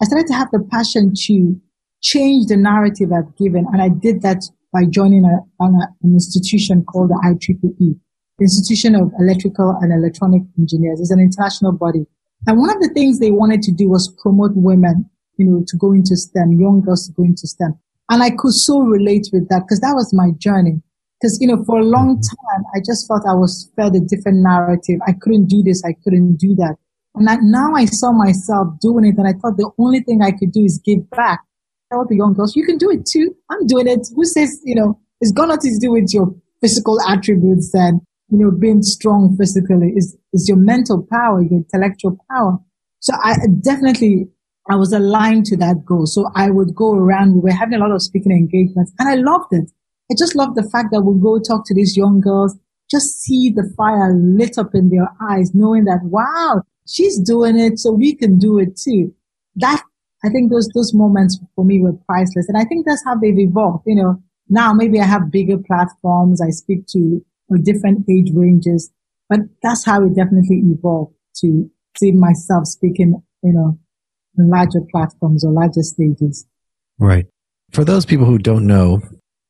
I 0.00 0.06
started 0.06 0.26
to 0.28 0.34
have 0.34 0.50
the 0.50 0.66
passion 0.70 1.12
to 1.14 1.56
change 2.02 2.46
the 2.46 2.56
narrative 2.56 3.10
I've 3.12 3.36
given. 3.36 3.66
And 3.72 3.80
I 3.80 3.88
did 3.88 4.22
that 4.22 4.42
by 4.72 4.82
joining 4.88 5.24
a, 5.24 5.38
an, 5.62 5.78
an 6.02 6.12
institution 6.12 6.84
called 6.84 7.10
the 7.10 7.20
IEEE, 7.24 7.94
the 8.38 8.42
Institution 8.44 8.94
of 8.94 9.12
Electrical 9.20 9.78
and 9.80 9.92
Electronic 9.92 10.42
Engineers. 10.58 11.00
It's 11.00 11.10
an 11.10 11.20
international 11.20 11.72
body. 11.72 12.06
And 12.46 12.58
one 12.58 12.70
of 12.70 12.80
the 12.80 12.90
things 12.94 13.18
they 13.18 13.30
wanted 13.30 13.62
to 13.62 13.72
do 13.72 13.88
was 13.88 14.12
promote 14.22 14.52
women 14.54 15.10
you 15.36 15.46
know, 15.46 15.64
to 15.66 15.76
go 15.76 15.92
into 15.92 16.16
STEM, 16.16 16.52
young 16.52 16.80
girls 16.80 17.06
to 17.06 17.12
go 17.12 17.24
into 17.24 17.46
STEM. 17.46 17.74
And 18.10 18.22
I 18.22 18.30
could 18.30 18.52
so 18.52 18.80
relate 18.80 19.28
with 19.32 19.48
that 19.48 19.62
because 19.64 19.80
that 19.80 19.94
was 19.94 20.12
my 20.12 20.30
journey. 20.38 20.82
Because, 21.20 21.38
you 21.40 21.46
know, 21.46 21.62
for 21.64 21.78
a 21.78 21.84
long 21.84 22.18
mm-hmm. 22.18 22.56
time, 22.56 22.64
I 22.74 22.80
just 22.84 23.06
felt 23.06 23.22
I 23.28 23.34
was 23.34 23.70
fed 23.76 23.94
a 23.94 24.00
different 24.00 24.42
narrative. 24.42 24.98
I 25.06 25.12
couldn't 25.12 25.46
do 25.46 25.62
this. 25.62 25.82
I 25.84 25.94
couldn't 26.04 26.36
do 26.36 26.54
that. 26.56 26.76
And 27.14 27.28
I, 27.28 27.36
now 27.40 27.74
I 27.74 27.84
saw 27.84 28.12
myself 28.12 28.80
doing 28.80 29.06
it 29.06 29.18
and 29.18 29.28
I 29.28 29.32
thought 29.32 29.56
the 29.56 29.70
only 29.78 30.00
thing 30.00 30.22
I 30.22 30.32
could 30.32 30.52
do 30.52 30.64
is 30.64 30.80
give 30.84 31.08
back. 31.10 31.40
Tell 31.90 32.06
the 32.08 32.16
young 32.16 32.34
girls, 32.34 32.56
you 32.56 32.64
can 32.64 32.78
do 32.78 32.90
it 32.90 33.04
too. 33.06 33.36
I'm 33.50 33.66
doing 33.66 33.86
it. 33.86 34.08
Who 34.16 34.24
says, 34.24 34.60
you 34.64 34.74
know, 34.74 34.98
it's 35.20 35.32
got 35.32 35.48
nothing 35.48 35.72
to 35.72 35.78
do 35.78 35.92
with 35.92 36.12
your 36.12 36.34
physical 36.60 36.98
attributes 37.08 37.72
and, 37.74 38.00
you 38.32 38.38
know, 38.38 38.50
being 38.50 38.82
strong 38.82 39.36
physically 39.38 39.92
is, 39.94 40.16
is 40.32 40.48
your 40.48 40.56
mental 40.56 41.06
power, 41.12 41.42
your 41.42 41.60
intellectual 41.60 42.16
power. 42.30 42.58
So 43.00 43.12
I 43.22 43.36
definitely 43.60 44.28
I 44.70 44.76
was 44.76 44.92
aligned 44.92 45.44
to 45.46 45.56
that 45.58 45.84
goal. 45.84 46.06
So 46.06 46.30
I 46.34 46.50
would 46.50 46.74
go 46.74 46.94
around. 46.94 47.34
We 47.34 47.40
were 47.40 47.52
having 47.52 47.74
a 47.74 47.78
lot 47.78 47.92
of 47.92 48.02
speaking 48.02 48.32
engagements 48.32 48.92
and 48.98 49.08
I 49.08 49.16
loved 49.16 49.52
it. 49.52 49.70
I 50.10 50.14
just 50.18 50.34
loved 50.34 50.56
the 50.56 50.68
fact 50.70 50.88
that 50.92 51.02
we'll 51.02 51.18
go 51.18 51.40
talk 51.40 51.66
to 51.66 51.74
these 51.74 51.96
young 51.96 52.20
girls, 52.20 52.56
just 52.90 53.20
see 53.20 53.52
the 53.54 53.70
fire 53.76 54.14
lit 54.14 54.58
up 54.58 54.74
in 54.74 54.90
their 54.90 55.08
eyes, 55.30 55.50
knowing 55.54 55.84
that, 55.84 56.00
wow, 56.04 56.62
she's 56.86 57.18
doing 57.18 57.58
it. 57.58 57.78
So 57.78 57.92
we 57.92 58.14
can 58.14 58.38
do 58.38 58.58
it 58.58 58.76
too. 58.76 59.12
That, 59.56 59.82
I 60.24 60.28
think 60.28 60.50
those, 60.50 60.68
those 60.74 60.94
moments 60.94 61.38
for 61.56 61.64
me 61.64 61.82
were 61.82 61.94
priceless. 62.06 62.48
And 62.48 62.56
I 62.56 62.64
think 62.64 62.86
that's 62.86 63.02
how 63.04 63.16
they've 63.16 63.38
evolved. 63.38 63.84
You 63.86 63.96
know, 63.96 64.22
now 64.48 64.72
maybe 64.72 65.00
I 65.00 65.04
have 65.04 65.30
bigger 65.30 65.58
platforms. 65.58 66.40
I 66.40 66.50
speak 66.50 66.86
to 66.88 67.24
different 67.62 68.08
age 68.10 68.30
ranges, 68.34 68.90
but 69.28 69.40
that's 69.62 69.84
how 69.84 70.04
it 70.04 70.14
definitely 70.14 70.62
evolved 70.64 71.14
to 71.36 71.70
see 71.98 72.12
myself 72.12 72.66
speaking, 72.66 73.22
you 73.42 73.52
know, 73.52 73.78
larger 74.36 74.80
platforms 74.90 75.44
or 75.44 75.52
larger 75.52 75.82
stages. 75.82 76.46
Right. 76.98 77.26
For 77.72 77.84
those 77.84 78.06
people 78.06 78.26
who 78.26 78.38
don't 78.38 78.66
know 78.66 79.02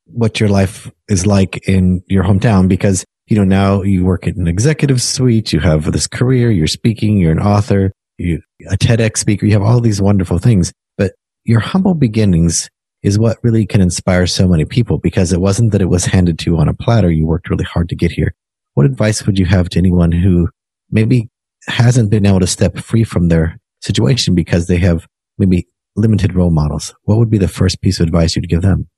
what 0.07 0.41
your 0.41 0.49
life 0.49 0.91
is 1.09 1.27
like 1.27 1.69
in 1.69 2.03
your 2.09 2.25
hometown, 2.25 2.69
because, 2.69 3.05
you 3.27 3.37
know, 3.37 3.45
now 3.45 3.83
you 3.83 4.05
work 4.05 4.27
in 4.27 4.41
an 4.41 4.49
executive 4.49 5.01
suite, 5.01 5.53
you 5.53 5.61
have 5.61 5.91
this 5.93 6.07
career, 6.07 6.51
you're 6.51 6.67
speaking, 6.67 7.17
you're 7.17 7.33
an 7.33 7.41
author, 7.41 7.93
you 8.19 8.41
a 8.71 8.77
TEDx 8.77 9.19
speaker, 9.19 9.47
you 9.47 9.53
have 9.53 9.63
all 9.63 9.81
these 9.81 10.01
wonderful 10.01 10.39
things, 10.39 10.73
but 10.97 11.13
your 11.45 11.61
humble 11.61 11.95
beginnings 11.95 12.69
is 13.03 13.19
what 13.19 13.39
really 13.43 13.67
can 13.67 13.81
inspire 13.81 14.27
so 14.27 14.47
many 14.47 14.65
people 14.65 14.99
because 14.99 15.33
it 15.33 15.41
wasn't 15.41 15.73
that 15.73 15.83
it 15.83 15.89
was 15.89 16.05
handed 16.05 16.39
to 16.39 16.51
you 16.51 16.59
on 16.59 16.69
a 16.69 16.75
platter. 16.75 17.11
You 17.11 17.27
worked 17.27 17.51
really 17.51 17.65
hard 17.65 17.89
to 17.89 17.97
get 17.97 18.13
here. 18.13 18.35
What 18.75 18.87
advice 18.87 19.27
would 19.27 19.39
you 19.39 19.47
have 19.47 19.69
to 19.71 19.79
anyone 19.79 20.13
who 20.13 20.49
maybe 20.91 21.29
hasn't 21.69 22.11
been 22.11 22.27
able 22.27 22.41
to 22.41 22.47
step 22.47 22.79
free 22.79 23.05
from 23.05 23.29
their 23.29 23.59
situation 23.81 24.35
because 24.35 24.67
they 24.67 24.79
have 24.79 25.07
maybe 25.39 25.67
limited 25.97 26.35
role 26.35 26.51
models. 26.51 26.95
What 27.05 27.19
would 27.19 27.31
be 27.31 27.39
the 27.39 27.49
first 27.49 27.81
piece 27.83 28.01
of 28.01 28.07
advice 28.07 28.37
you'd 28.37 28.49
give 28.49 28.63
them? 28.63 28.89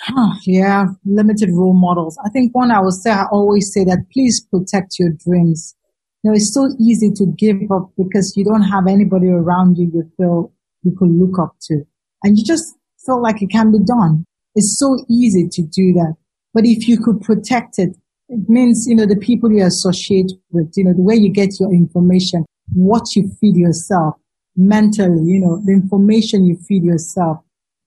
Huh, 0.00 0.34
yeah, 0.44 0.86
limited 1.04 1.50
role 1.52 1.74
models. 1.74 2.16
I 2.24 2.28
think 2.30 2.54
one 2.54 2.70
I 2.70 2.80
would 2.80 2.94
say, 2.94 3.10
I 3.10 3.24
always 3.32 3.72
say 3.72 3.84
that 3.84 4.06
please 4.12 4.40
protect 4.40 4.98
your 4.98 5.10
dreams. 5.10 5.74
You 6.22 6.30
know, 6.30 6.36
it's 6.36 6.54
so 6.54 6.68
easy 6.80 7.10
to 7.12 7.26
give 7.36 7.70
up 7.72 7.90
because 7.96 8.34
you 8.36 8.44
don't 8.44 8.62
have 8.62 8.86
anybody 8.86 9.28
around 9.28 9.76
you 9.76 9.90
you 9.92 10.10
feel 10.16 10.52
you 10.82 10.96
could 10.96 11.10
look 11.10 11.38
up 11.38 11.56
to. 11.62 11.84
And 12.22 12.38
you 12.38 12.44
just 12.44 12.74
feel 13.08 13.22
like 13.22 13.40
it 13.40 13.50
can 13.50 13.72
be 13.72 13.78
done. 13.82 14.24
It's 14.54 14.78
so 14.78 14.98
easy 15.08 15.48
to 15.50 15.62
do 15.62 15.92
that. 15.94 16.14
But 16.52 16.66
if 16.66 16.86
you 16.86 17.00
could 17.00 17.22
protect 17.22 17.78
it, 17.78 17.96
it 18.28 18.48
means, 18.48 18.86
you 18.86 18.94
know, 18.94 19.06
the 19.06 19.16
people 19.16 19.50
you 19.50 19.64
associate 19.64 20.30
with, 20.50 20.70
you 20.76 20.84
know, 20.84 20.92
the 20.92 21.02
way 21.02 21.14
you 21.14 21.30
get 21.30 21.58
your 21.58 21.72
information, 21.72 22.44
what 22.74 23.16
you 23.16 23.30
feed 23.40 23.56
yourself, 23.56 24.16
mentally, 24.54 25.22
you 25.24 25.40
know, 25.40 25.62
the 25.64 25.72
information 25.72 26.44
you 26.44 26.56
feed 26.68 26.84
yourself. 26.84 27.38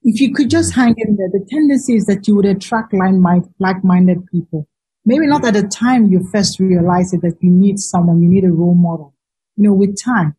If 0.02 0.20
you 0.20 0.34
could 0.34 0.50
just 0.50 0.74
hang 0.74 0.94
in 0.96 1.16
there, 1.16 1.28
the 1.30 1.46
tendency 1.48 1.94
is 1.94 2.06
that 2.06 2.26
you 2.26 2.34
would 2.34 2.46
attract 2.46 2.92
like-minded 2.92 4.26
people. 4.26 4.66
Maybe 5.04 5.26
not 5.28 5.44
at 5.44 5.54
the 5.54 5.68
time 5.68 6.10
you 6.10 6.26
first 6.32 6.58
realize 6.58 7.12
it 7.12 7.22
that 7.22 7.38
you 7.40 7.50
need 7.50 7.78
someone, 7.78 8.22
you 8.22 8.28
need 8.28 8.44
a 8.44 8.50
role 8.50 8.74
model. 8.74 9.14
You 9.56 9.64
know, 9.64 9.74
with 9.74 9.96
time, 10.02 10.34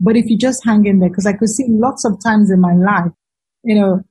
But 0.00 0.16
if 0.16 0.26
you 0.26 0.38
just 0.38 0.64
hang 0.64 0.86
in 0.86 1.00
there, 1.00 1.08
because 1.08 1.26
I 1.26 1.32
could 1.32 1.48
see 1.48 1.66
lots 1.68 2.04
of 2.04 2.22
times 2.22 2.50
in 2.50 2.60
my 2.60 2.74
life, 2.74 3.12
you 3.64 3.74
know, 3.74 4.04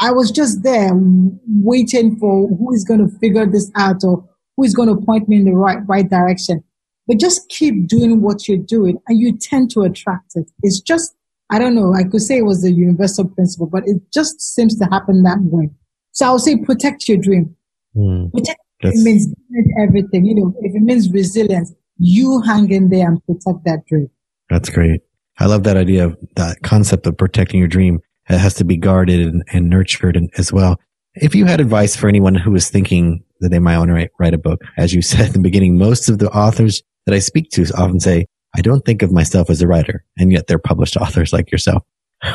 I 0.00 0.12
was 0.12 0.30
just 0.30 0.62
there 0.62 0.90
waiting 0.94 2.16
for 2.18 2.48
who 2.48 2.74
is 2.74 2.84
going 2.84 3.00
to 3.00 3.18
figure 3.18 3.46
this 3.46 3.70
out 3.76 4.04
or 4.04 4.28
who 4.56 4.64
is 4.64 4.74
going 4.74 4.88
to 4.88 5.04
point 5.04 5.28
me 5.28 5.36
in 5.36 5.44
the 5.44 5.52
right, 5.52 5.78
right 5.86 6.08
direction. 6.08 6.62
But 7.06 7.18
just 7.18 7.48
keep 7.48 7.86
doing 7.86 8.20
what 8.20 8.48
you're 8.48 8.58
doing 8.58 8.98
and 9.06 9.18
you 9.18 9.36
tend 9.36 9.70
to 9.72 9.82
attract 9.82 10.32
it. 10.34 10.50
It's 10.62 10.80
just, 10.80 11.14
I 11.50 11.58
don't 11.58 11.74
know, 11.74 11.94
I 11.94 12.02
could 12.04 12.20
say 12.20 12.38
it 12.38 12.44
was 12.44 12.62
the 12.62 12.72
universal 12.72 13.28
principle, 13.28 13.68
but 13.68 13.84
it 13.86 14.02
just 14.12 14.40
seems 14.40 14.78
to 14.78 14.86
happen 14.86 15.22
that 15.22 15.38
way. 15.40 15.70
So 16.12 16.26
I 16.26 16.32
would 16.32 16.40
say 16.40 16.56
protect 16.56 17.08
your 17.08 17.18
dream. 17.18 17.54
Mm, 17.96 18.32
protect 18.32 18.60
it 18.80 19.02
means 19.02 19.32
everything. 19.80 20.24
You 20.26 20.34
know, 20.34 20.54
if 20.60 20.74
it 20.74 20.82
means 20.82 21.10
resilience, 21.10 21.72
you 21.98 22.42
hang 22.42 22.70
in 22.70 22.90
there 22.90 23.08
and 23.08 23.24
protect 23.24 23.64
that 23.64 23.86
dream. 23.86 24.10
That's 24.50 24.68
great. 24.68 25.00
I 25.38 25.46
love 25.46 25.64
that 25.64 25.76
idea 25.76 26.06
of 26.06 26.16
that 26.36 26.62
concept 26.62 27.06
of 27.06 27.16
protecting 27.16 27.60
your 27.60 27.68
dream. 27.68 28.00
It 28.28 28.38
has 28.38 28.54
to 28.54 28.64
be 28.64 28.76
guarded 28.76 29.20
and, 29.20 29.44
and 29.52 29.70
nurtured 29.70 30.18
as 30.36 30.52
well. 30.52 30.80
If 31.14 31.34
you 31.34 31.46
had 31.46 31.60
advice 31.60 31.96
for 31.96 32.08
anyone 32.08 32.34
who 32.34 32.54
is 32.54 32.68
thinking 32.68 33.24
that 33.40 33.50
they 33.50 33.58
might 33.58 33.78
want 33.78 33.88
to 33.88 33.94
write, 33.94 34.10
write 34.18 34.34
a 34.34 34.38
book, 34.38 34.62
as 34.76 34.92
you 34.92 35.02
said 35.02 35.28
in 35.28 35.32
the 35.32 35.38
beginning, 35.40 35.78
most 35.78 36.08
of 36.08 36.18
the 36.18 36.30
authors 36.30 36.82
that 37.06 37.14
I 37.14 37.20
speak 37.20 37.50
to 37.50 37.62
often 37.76 38.00
say, 38.00 38.26
I 38.56 38.62
don't 38.62 38.84
think 38.84 39.02
of 39.02 39.12
myself 39.12 39.50
as 39.50 39.60
a 39.60 39.66
writer, 39.66 40.04
and 40.18 40.32
yet 40.32 40.46
they're 40.46 40.58
published 40.58 40.96
authors 41.00 41.32
like 41.32 41.50
yourself. 41.50 41.82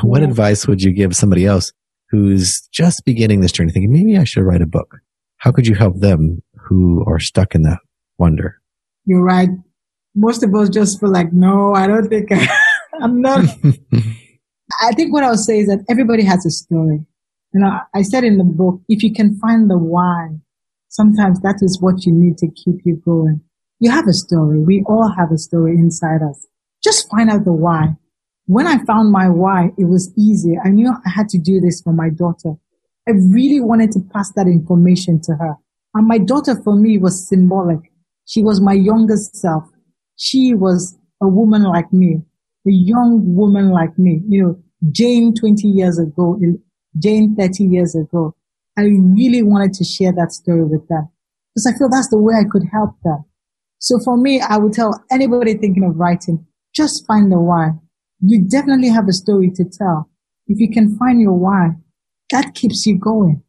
What 0.02 0.22
advice 0.22 0.68
would 0.68 0.82
you 0.82 0.92
give 0.92 1.16
somebody 1.16 1.46
else 1.46 1.74
who's 2.10 2.68
just 2.72 3.04
beginning 3.06 3.42
this 3.42 3.52
journey, 3.52 3.72
thinking 3.72 3.92
maybe 3.92 4.18
I 4.18 4.24
should 4.24 4.44
write 4.44 4.62
a 4.62 4.68
book? 4.68 4.98
How 5.38 5.52
could 5.52 5.66
you 5.66 5.74
help 5.74 6.00
them 6.00 6.44
who 6.56 7.04
are 7.08 7.20
stuck 7.20 7.56
in 7.56 7.64
that 7.64 7.80
wonder? 8.20 8.62
You're 9.06 9.24
right. 9.24 9.50
Most 10.14 10.44
of 10.44 10.54
us 10.54 10.70
just 10.70 11.00
feel 11.00 11.10
like, 11.10 11.34
no, 11.34 11.74
I 11.74 11.88
don't 11.88 12.08
think 12.08 12.32
I, 12.32 12.48
I'm 13.02 13.22
not. 13.22 13.44
I 14.82 14.92
think 14.94 15.14
what 15.14 15.24
I'll 15.24 15.38
say 15.38 15.60
is 15.60 15.68
that 15.68 15.84
everybody 15.90 16.24
has 16.24 16.46
a 16.46 16.52
story. 16.52 17.06
You 17.54 17.60
know, 17.60 17.80
I 17.94 18.02
said 18.02 18.24
in 18.24 18.38
the 18.38 18.44
book, 18.44 18.82
if 18.88 19.04
you 19.04 19.14
can 19.14 19.38
find 19.40 19.70
the 19.70 19.78
why, 19.78 20.30
sometimes 20.88 21.42
that 21.42 21.58
is 21.62 21.82
what 21.82 22.06
you 22.06 22.14
need 22.14 22.38
to 22.38 22.48
keep 22.48 22.82
you 22.86 23.02
going. 23.04 23.42
You 23.80 23.92
have 23.92 24.08
a 24.08 24.14
story. 24.14 24.60
We 24.60 24.84
all 24.88 25.12
have 25.18 25.32
a 25.32 25.38
story 25.38 25.76
inside 25.76 26.22
us. 26.22 26.48
Just 26.84 27.10
find 27.10 27.30
out 27.30 27.46
the 27.46 27.54
why. 27.54 27.96
When 28.46 28.68
I 28.68 28.84
found 28.86 29.12
my 29.12 29.30
why, 29.30 29.72
it 29.78 29.86
was 29.86 30.14
easy. 30.18 30.58
I 30.64 30.70
knew 30.70 30.92
I 30.92 31.10
had 31.10 31.30
to 31.30 31.40
do 31.40 31.60
this 31.60 31.82
for 31.82 31.94
my 31.94 32.10
daughter. 32.10 32.54
I 33.08 33.12
really 33.12 33.60
wanted 33.60 33.92
to 33.94 34.00
pass 34.14 34.32
that 34.34 34.48
information 34.48 35.22
to 35.24 35.34
her. 35.34 35.56
And 35.94 36.08
my 36.08 36.18
daughter 36.18 36.56
for 36.62 36.76
me 36.76 36.98
was 36.98 37.28
symbolic. 37.28 37.80
She 38.26 38.44
was 38.44 38.62
my 38.62 38.74
youngest 38.74 39.36
self. 39.36 39.64
She 40.16 40.54
was 40.54 40.98
a 41.22 41.28
woman 41.28 41.64
like 41.64 41.92
me, 41.92 42.22
a 42.68 42.72
young 42.72 43.36
woman 43.36 43.72
like 43.72 43.98
me. 43.98 44.22
You 44.28 44.44
know, 44.44 44.60
Jane 44.92 45.34
20 45.34 45.68
years 45.68 46.00
ago, 46.00 46.40
Jane 47.00 47.36
30 47.36 47.64
years 47.66 47.96
ago. 47.96 48.36
I 48.78 48.84
really 48.84 49.44
wanted 49.44 49.74
to 49.74 49.84
share 49.84 50.14
that 50.14 50.32
story 50.32 50.64
with 50.64 50.88
them 50.88 51.10
because 51.54 51.66
I 51.66 51.78
feel 51.78 51.90
that's 51.90 52.10
the 52.10 52.18
way 52.18 52.36
I 52.36 52.46
could 52.50 52.64
help 52.72 52.96
them. 53.04 53.26
So 53.80 54.00
for 54.00 54.16
me, 54.16 54.40
I 54.40 54.58
would 54.58 54.74
tell 54.74 55.04
anybody 55.12 55.56
thinking 55.56 55.84
of 55.84 55.98
writing, 55.98 56.46
just 56.74 57.06
find 57.06 57.32
the 57.32 57.40
why. 57.40 57.72
You 58.22 58.48
definitely 58.48 58.90
have 58.90 59.08
a 59.08 59.14
story 59.14 59.52
to 59.56 59.66
tell. 59.66 60.10
If 60.48 60.60
you 60.60 60.70
can 60.72 60.98
find 60.98 61.20
your 61.20 61.34
why, 61.34 61.72
that 62.32 62.54
keeps 62.54 62.86
you 62.86 62.98
going. 62.98 63.44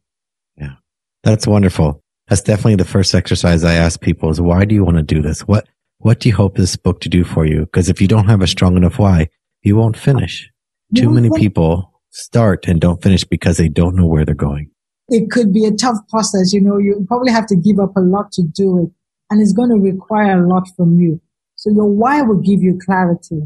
Yeah. 0.57 0.75
That's 1.23 1.47
wonderful. 1.47 2.01
That's 2.27 2.41
definitely 2.41 2.75
the 2.75 2.85
first 2.85 3.13
exercise 3.13 3.63
I 3.63 3.75
ask 3.75 4.01
people 4.01 4.29
is 4.29 4.41
why 4.41 4.65
do 4.65 4.75
you 4.75 4.83
want 4.83 4.97
to 4.97 5.03
do 5.03 5.21
this? 5.21 5.41
What, 5.41 5.67
what 6.03 6.19
do 6.19 6.29
you 6.29 6.35
hope 6.35 6.55
this 6.55 6.75
book 6.75 6.99
to 7.01 7.09
do 7.09 7.23
for 7.23 7.45
you? 7.45 7.61
Because 7.61 7.89
if 7.89 8.01
you 8.01 8.07
don't 8.07 8.27
have 8.27 8.41
a 8.41 8.47
strong 8.47 8.75
enough 8.75 8.99
why, 8.99 9.29
you 9.61 9.75
won't 9.75 9.97
finish. 9.97 10.49
Too 10.95 11.09
many 11.09 11.29
people 11.35 11.91
start 12.11 12.67
and 12.67 12.79
don't 12.79 13.01
finish 13.01 13.23
because 13.23 13.57
they 13.57 13.69
don't 13.69 13.95
know 13.95 14.05
where 14.05 14.25
they're 14.25 14.35
going. 14.35 14.69
It 15.09 15.31
could 15.31 15.51
be 15.51 15.65
a 15.65 15.71
tough 15.71 15.97
process. 16.09 16.53
You 16.53 16.61
know, 16.61 16.77
you 16.77 17.03
probably 17.07 17.31
have 17.31 17.47
to 17.47 17.55
give 17.55 17.79
up 17.79 17.95
a 17.97 18.01
lot 18.01 18.31
to 18.33 18.43
do 18.43 18.83
it 18.83 18.91
and 19.31 19.41
it's 19.41 19.53
going 19.53 19.69
to 19.69 19.77
require 19.77 20.43
a 20.43 20.47
lot 20.47 20.67
from 20.75 20.99
you. 20.99 21.19
So 21.55 21.71
your 21.71 21.87
why 21.87 22.21
will 22.21 22.41
give 22.41 22.61
you 22.61 22.77
clarity 22.85 23.41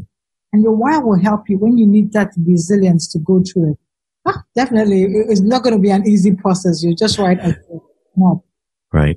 and 0.52 0.62
your 0.62 0.74
why 0.74 0.98
will 0.98 1.18
help 1.18 1.48
you 1.48 1.58
when 1.58 1.78
you 1.78 1.86
need 1.86 2.12
that 2.12 2.32
resilience 2.44 3.10
to 3.12 3.18
go 3.18 3.42
through 3.42 3.72
it. 3.72 3.78
Ah, 4.26 4.42
definitely. 4.54 5.04
It's 5.04 5.40
not 5.40 5.62
going 5.62 5.74
to 5.74 5.80
be 5.80 5.90
an 5.90 6.06
easy 6.06 6.34
process. 6.34 6.82
You're 6.82 6.96
just 6.96 7.18
right. 7.18 7.38
Not. 8.16 8.40
Right. 8.92 9.16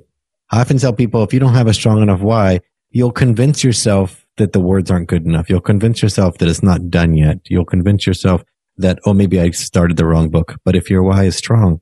I 0.50 0.60
often 0.60 0.78
tell 0.78 0.92
people 0.92 1.22
if 1.22 1.34
you 1.34 1.40
don't 1.40 1.54
have 1.54 1.66
a 1.66 1.74
strong 1.74 2.02
enough 2.02 2.20
why, 2.20 2.60
you'll 2.92 3.12
convince 3.12 3.64
yourself 3.64 4.24
that 4.36 4.52
the 4.52 4.60
words 4.60 4.90
aren't 4.90 5.08
good 5.08 5.26
enough. 5.26 5.50
You'll 5.50 5.60
convince 5.60 6.02
yourself 6.02 6.38
that 6.38 6.48
it's 6.48 6.62
not 6.62 6.90
done 6.90 7.14
yet. 7.14 7.38
You'll 7.48 7.64
convince 7.64 8.06
yourself 8.06 8.42
that, 8.76 8.98
oh, 9.04 9.14
maybe 9.14 9.40
I 9.40 9.50
started 9.50 9.96
the 9.96 10.06
wrong 10.06 10.30
book. 10.30 10.56
But 10.64 10.76
if 10.76 10.88
your 10.88 11.02
why 11.02 11.24
is 11.24 11.36
strong, 11.36 11.80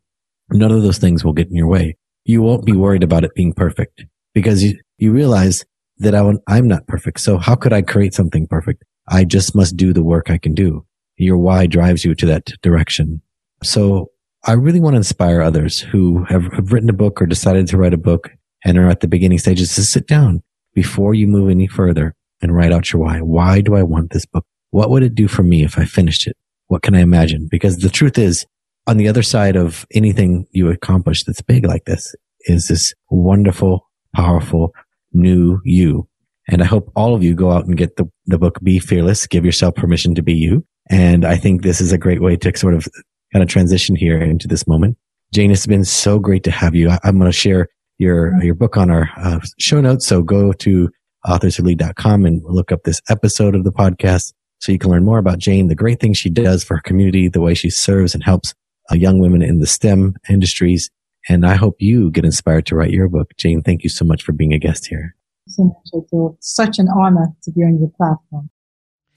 none 0.50 0.72
of 0.72 0.82
those 0.82 0.98
things 0.98 1.24
will 1.24 1.32
get 1.32 1.48
in 1.48 1.54
your 1.54 1.68
way. 1.68 1.96
You 2.24 2.42
won't 2.42 2.64
be 2.64 2.72
worried 2.72 3.02
about 3.02 3.24
it 3.24 3.34
being 3.34 3.52
perfect 3.52 4.04
because 4.34 4.62
you, 4.62 4.78
you 4.98 5.12
realize 5.12 5.64
that 5.98 6.14
I, 6.14 6.32
I'm 6.46 6.68
not 6.68 6.86
perfect. 6.86 7.20
So 7.20 7.38
how 7.38 7.54
could 7.54 7.72
I 7.72 7.82
create 7.82 8.14
something 8.14 8.46
perfect? 8.46 8.84
I 9.08 9.24
just 9.24 9.54
must 9.54 9.76
do 9.76 9.92
the 9.92 10.02
work 10.02 10.30
I 10.30 10.38
can 10.38 10.54
do. 10.54 10.86
Your 11.16 11.36
why 11.36 11.66
drives 11.66 12.04
you 12.04 12.14
to 12.14 12.26
that 12.26 12.46
direction. 12.62 13.20
So 13.62 14.10
I 14.44 14.52
really 14.52 14.80
want 14.80 14.94
to 14.94 14.98
inspire 14.98 15.42
others 15.42 15.80
who 15.80 16.24
have, 16.24 16.44
have 16.52 16.72
written 16.72 16.88
a 16.88 16.94
book 16.94 17.20
or 17.20 17.26
decided 17.26 17.66
to 17.68 17.76
write 17.76 17.92
a 17.94 17.98
book 17.98 18.30
and 18.64 18.78
are 18.78 18.88
at 18.88 19.00
the 19.00 19.08
beginning 19.08 19.38
stages 19.38 19.74
to 19.74 19.82
sit 19.82 20.06
down 20.06 20.42
before 20.74 21.14
you 21.14 21.26
move 21.26 21.50
any 21.50 21.66
further 21.66 22.14
and 22.40 22.54
write 22.54 22.72
out 22.72 22.92
your 22.92 23.02
why. 23.02 23.18
Why 23.20 23.60
do 23.60 23.74
I 23.74 23.82
want 23.82 24.12
this 24.12 24.26
book? 24.26 24.46
What 24.70 24.90
would 24.90 25.02
it 25.02 25.14
do 25.14 25.28
for 25.28 25.42
me 25.42 25.64
if 25.64 25.78
I 25.78 25.84
finished 25.84 26.26
it? 26.26 26.36
What 26.68 26.82
can 26.82 26.94
I 26.94 27.00
imagine? 27.00 27.48
Because 27.50 27.78
the 27.78 27.90
truth 27.90 28.18
is, 28.18 28.46
on 28.86 28.96
the 28.96 29.08
other 29.08 29.22
side 29.22 29.56
of 29.56 29.86
anything 29.92 30.46
you 30.52 30.70
accomplish 30.70 31.24
that's 31.24 31.42
big 31.42 31.66
like 31.66 31.84
this 31.84 32.14
is 32.42 32.68
this 32.68 32.94
wonderful, 33.10 33.88
powerful, 34.14 34.72
new 35.12 35.60
you. 35.64 36.08
And 36.48 36.62
I 36.62 36.66
hope 36.66 36.90
all 36.96 37.14
of 37.14 37.22
you 37.22 37.34
go 37.34 37.50
out 37.50 37.66
and 37.66 37.76
get 37.76 37.96
the, 37.96 38.10
the 38.26 38.38
book, 38.38 38.58
Be 38.62 38.78
Fearless, 38.78 39.26
give 39.26 39.44
yourself 39.44 39.74
permission 39.74 40.14
to 40.14 40.22
be 40.22 40.32
you. 40.32 40.64
And 40.88 41.24
I 41.24 41.36
think 41.36 41.62
this 41.62 41.80
is 41.80 41.92
a 41.92 41.98
great 41.98 42.22
way 42.22 42.36
to 42.36 42.56
sort 42.56 42.74
of 42.74 42.88
kind 43.32 43.42
of 43.42 43.48
transition 43.48 43.94
here 43.94 44.20
into 44.20 44.48
this 44.48 44.66
moment. 44.66 44.96
Jane, 45.32 45.52
it's 45.52 45.66
been 45.66 45.84
so 45.84 46.18
great 46.18 46.42
to 46.44 46.50
have 46.50 46.74
you. 46.74 46.90
I, 46.90 46.98
am 47.04 47.18
going 47.18 47.30
to 47.30 47.36
share 47.36 47.68
your, 48.00 48.42
your 48.42 48.54
book 48.54 48.76
on 48.76 48.90
our 48.90 49.08
uh, 49.16 49.40
show 49.58 49.80
notes. 49.80 50.06
So 50.06 50.22
go 50.22 50.52
to 50.54 50.88
authorswholead.com 51.26 52.24
and 52.24 52.42
look 52.44 52.72
up 52.72 52.82
this 52.84 53.02
episode 53.08 53.54
of 53.54 53.64
the 53.64 53.72
podcast 53.72 54.32
so 54.58 54.72
you 54.72 54.78
can 54.78 54.90
learn 54.90 55.04
more 55.04 55.18
about 55.18 55.38
Jane, 55.38 55.68
the 55.68 55.74
great 55.74 56.00
things 56.00 56.16
she 56.16 56.30
does 56.30 56.64
for 56.64 56.76
her 56.76 56.82
community, 56.82 57.28
the 57.28 57.40
way 57.40 57.54
she 57.54 57.70
serves 57.70 58.14
and 58.14 58.24
helps 58.24 58.54
uh, 58.90 58.94
young 58.94 59.18
women 59.18 59.42
in 59.42 59.58
the 59.58 59.66
STEM 59.66 60.14
industries. 60.28 60.90
And 61.28 61.46
I 61.46 61.54
hope 61.56 61.76
you 61.78 62.10
get 62.10 62.24
inspired 62.24 62.66
to 62.66 62.74
write 62.74 62.90
your 62.90 63.08
book. 63.08 63.32
Jane, 63.36 63.62
thank 63.62 63.82
you 63.82 63.90
so 63.90 64.04
much 64.04 64.22
for 64.22 64.32
being 64.32 64.54
a 64.54 64.58
guest 64.58 64.86
here. 64.86 65.14
So 65.48 65.64
much, 65.64 66.34
Such 66.40 66.78
an 66.78 66.88
honor 66.88 67.28
to 67.42 67.50
be 67.50 67.62
on 67.62 67.78
your 67.78 67.90
platform. 67.96 68.48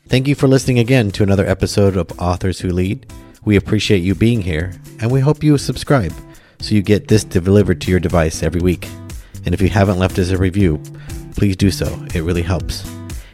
Thank 0.08 0.28
you 0.28 0.36
for 0.36 0.48
listening 0.48 0.80
again 0.80 1.12
to 1.12 1.24
another 1.24 1.46
episode 1.46 1.96
of 1.96 2.20
Authors 2.20 2.60
Who 2.60 2.70
Lead. 2.70 3.12
We 3.46 3.56
appreciate 3.56 4.00
you 4.00 4.16
being 4.16 4.42
here, 4.42 4.74
and 5.00 5.12
we 5.12 5.22
hope 5.22 5.44
you 5.44 5.58
subscribe 5.58 6.14
so 6.64 6.74
you 6.74 6.82
get 6.82 7.10
this 7.10 7.26
delivered 7.26 7.82
to 7.82 7.92
your 7.92 8.00
device 8.00 8.42
every 8.42 8.62
week. 8.62 8.88
And 9.46 9.54
if 9.54 9.60
you 9.60 9.68
haven't 9.68 10.00
left 10.00 10.18
us 10.18 10.30
a 10.30 10.38
review, 10.38 10.82
please 11.36 11.58
do 11.58 11.70
so. 11.70 11.88
It 12.16 12.22
really 12.22 12.42
helps. 12.42 12.90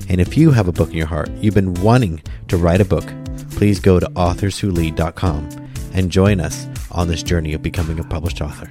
And 0.10 0.20
if 0.20 0.36
you 0.36 0.50
have 0.50 0.68
a 0.68 0.72
book 0.72 0.90
in 0.90 0.98
your 0.98 1.06
heart, 1.06 1.30
you've 1.34 1.54
been 1.54 1.76
wanting 1.76 2.24
to 2.48 2.58
write 2.58 2.82
a 2.82 2.86
book, 2.86 3.06
please 3.52 3.80
go 3.80 4.00
to 4.00 4.08
authorswholead.com 4.08 5.70
and 5.94 6.10
join 6.10 6.40
us 6.40 6.68
on 6.90 7.08
this 7.08 7.22
journey 7.22 7.54
of 7.54 7.62
becoming 7.62 8.00
a 8.00 8.04
published 8.04 8.42
author. 8.42 8.68